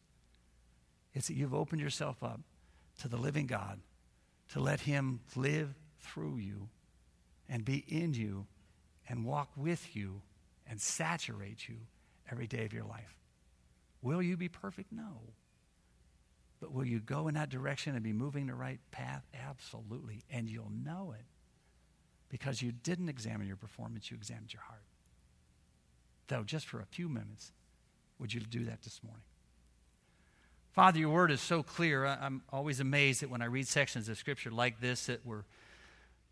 It's 1.15 1.29
that 1.29 1.37
you've 1.37 1.55
opened 1.55 1.81
yourself 1.81 2.23
up 2.23 2.41
to 3.01 3.09
the 3.09 3.17
living 3.17 3.47
God 3.47 3.81
to 4.51 4.61
let 4.61 4.81
Him 4.81 5.21
live 5.37 5.75
through 6.01 6.37
you 6.37 6.69
and 7.49 7.65
be 7.65 7.83
in 7.89 8.13
you 8.13 8.47
and 9.09 9.25
walk 9.25 9.49
with 9.57 9.97
you 9.97 10.21
and 10.69 10.79
saturate 10.79 11.67
you 11.67 11.77
every 12.31 12.47
day 12.47 12.65
of 12.65 12.73
your 12.73 12.85
life. 12.85 13.17
Will 14.03 14.23
you 14.23 14.37
be 14.37 14.49
perfect? 14.49 14.93
No. 14.93 15.21
But 16.61 16.73
will 16.73 16.87
you 16.87 17.01
go 17.01 17.29
in 17.29 17.35
that 17.35 17.51
direction 17.51 17.95
and 17.95 18.03
be 18.03 18.13
moving 18.13 18.47
the 18.47 18.55
right 18.55 18.81
path? 18.91 19.23
Absolutely. 19.49 20.23
And 20.31 20.49
you'll 20.49 20.73
know 20.85 21.15
it 21.19 21.25
because 22.29 22.63
you 22.63 22.73
didn't 22.73 23.09
examine 23.09 23.47
your 23.47 23.57
performance, 23.57 24.11
you 24.11 24.17
examined 24.17 24.53
your 24.53 24.63
heart. 24.63 24.83
Though, 26.29 26.43
just 26.43 26.67
for 26.67 26.81
a 26.81 26.87
few 26.87 27.09
minutes, 27.09 27.53
would 28.19 28.33
you 28.33 28.41
do 28.41 28.65
that 28.65 28.83
this 28.83 29.01
morning? 29.03 29.23
Father, 30.73 30.99
your 30.99 31.11
word 31.11 31.31
is 31.31 31.41
so 31.41 31.63
clear. 31.63 32.05
I'm 32.05 32.43
always 32.51 32.81
amazed 32.81 33.23
that 33.23 33.31
when 33.31 33.43
I 33.43 33.45
read 33.45 33.69
sections 33.69 34.09
of 34.09 34.19
scripture 34.19 34.51
like 34.51 34.81
this 34.81 35.07
that 35.07 35.25
were 35.25 35.45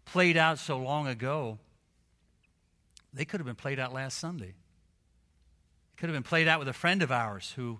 played 0.04 0.36
out 0.36 0.58
so 0.58 0.78
long 0.78 1.06
ago, 1.06 1.58
they 3.12 3.24
could 3.24 3.38
have 3.38 3.46
been 3.46 3.54
played 3.54 3.78
out 3.78 3.92
last 3.92 4.18
Sunday. 4.18 4.54
Could 6.02 6.08
have 6.08 6.16
been 6.16 6.28
played 6.28 6.48
out 6.48 6.58
with 6.58 6.66
a 6.66 6.72
friend 6.72 7.00
of 7.00 7.12
ours 7.12 7.52
who 7.54 7.78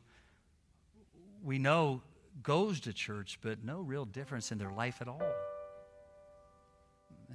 we 1.43 1.59
know 1.59 2.03
goes 2.41 2.79
to 2.83 2.93
church, 2.93 3.41
but 3.43 3.65
no 3.65 3.81
real 3.81 4.05
difference 4.05 4.53
in 4.53 4.59
their 4.59 4.71
life 4.71 4.99
at 5.01 5.09
all. 5.09 5.29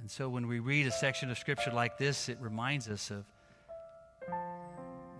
And 0.00 0.10
so 0.10 0.30
when 0.30 0.46
we 0.46 0.60
read 0.60 0.86
a 0.86 0.90
section 0.90 1.30
of 1.30 1.36
scripture 1.36 1.72
like 1.72 1.98
this, 1.98 2.30
it 2.30 2.38
reminds 2.40 2.88
us 2.88 3.10
of 3.10 3.26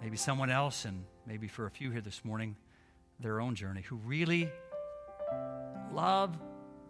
maybe 0.01 0.17
someone 0.17 0.49
else, 0.49 0.87
and 0.87 1.05
maybe 1.27 1.49
for 1.49 1.67
a 1.67 1.71
few 1.71 1.91
here 1.91 2.01
this 2.01 2.25
morning, 2.25 2.57
their 3.21 3.39
own 3.39 3.55
journey, 3.55 3.83
who 3.83 3.97
really 3.97 4.51
love 5.93 6.35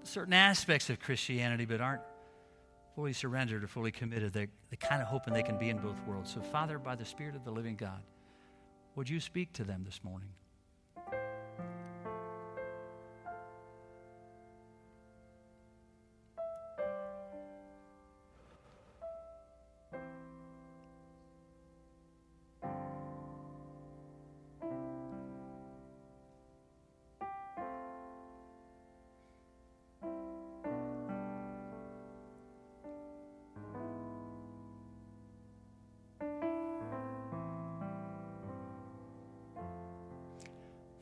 certain 0.05 0.35
aspects 0.35 0.89
of 0.89 1.01
Christianity 1.01 1.65
but 1.65 1.81
aren't 1.81 2.03
fully 2.95 3.13
surrendered 3.13 3.65
or 3.65 3.67
fully 3.67 3.91
committed. 3.91 4.33
They're, 4.33 4.47
they're 4.71 4.89
kind 4.89 5.03
of 5.03 5.09
hoping 5.09 5.35
they 5.35 5.43
can 5.43 5.59
be 5.59 5.69
in 5.69 5.79
both 5.79 6.01
worlds. 6.07 6.33
So, 6.33 6.41
Father, 6.41 6.79
by 6.79 6.95
the 6.95 7.05
Spirit 7.05 7.35
of 7.35 7.45
the 7.45 7.51
living 7.51 7.75
God, 7.75 8.03
would 8.99 9.09
you 9.09 9.21
speak 9.21 9.53
to 9.53 9.63
them 9.63 9.85
this 9.85 10.01
morning? 10.03 10.31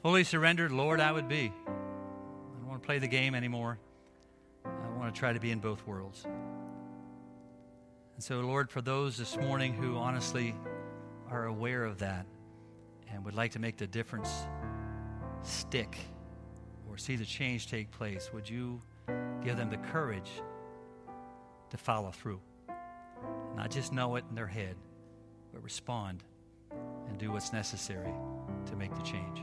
Fully 0.06 0.22
surrendered, 0.22 0.70
Lord, 0.70 1.00
I 1.00 1.10
would 1.10 1.26
be. 1.26 1.52
I 1.66 2.58
don't 2.60 2.68
want 2.68 2.80
to 2.80 2.86
play 2.86 3.00
the 3.00 3.08
game 3.08 3.34
anymore. 3.34 3.76
I 4.64 4.96
want 4.96 5.12
to 5.12 5.18
try 5.18 5.32
to 5.32 5.40
be 5.40 5.50
in 5.50 5.58
both 5.58 5.84
worlds. 5.84 6.22
And 8.14 8.22
so, 8.22 8.38
Lord, 8.38 8.70
for 8.70 8.80
those 8.80 9.16
this 9.16 9.36
morning 9.36 9.74
who 9.74 9.96
honestly 9.96 10.54
are 11.28 11.46
aware 11.46 11.84
of 11.84 11.98
that 11.98 12.24
and 13.10 13.24
would 13.24 13.34
like 13.34 13.50
to 13.50 13.58
make 13.58 13.78
the 13.78 13.88
difference 13.88 14.32
stick 15.42 15.98
or 16.88 16.96
see 16.98 17.16
the 17.16 17.24
change 17.24 17.68
take 17.68 17.90
place, 17.90 18.30
would 18.32 18.48
you 18.48 18.80
give 19.42 19.56
them 19.56 19.70
the 19.70 19.78
courage 19.78 20.30
to 21.70 21.76
follow 21.76 22.12
through? 22.12 22.40
Not 23.56 23.72
just 23.72 23.92
know 23.92 24.14
it 24.14 24.24
in 24.30 24.36
their 24.36 24.46
head, 24.46 24.76
but 25.52 25.64
respond 25.64 26.22
and 27.08 27.18
do 27.18 27.32
what's 27.32 27.52
necessary 27.52 28.12
to 28.66 28.76
make 28.76 28.94
the 28.94 29.02
change. 29.02 29.42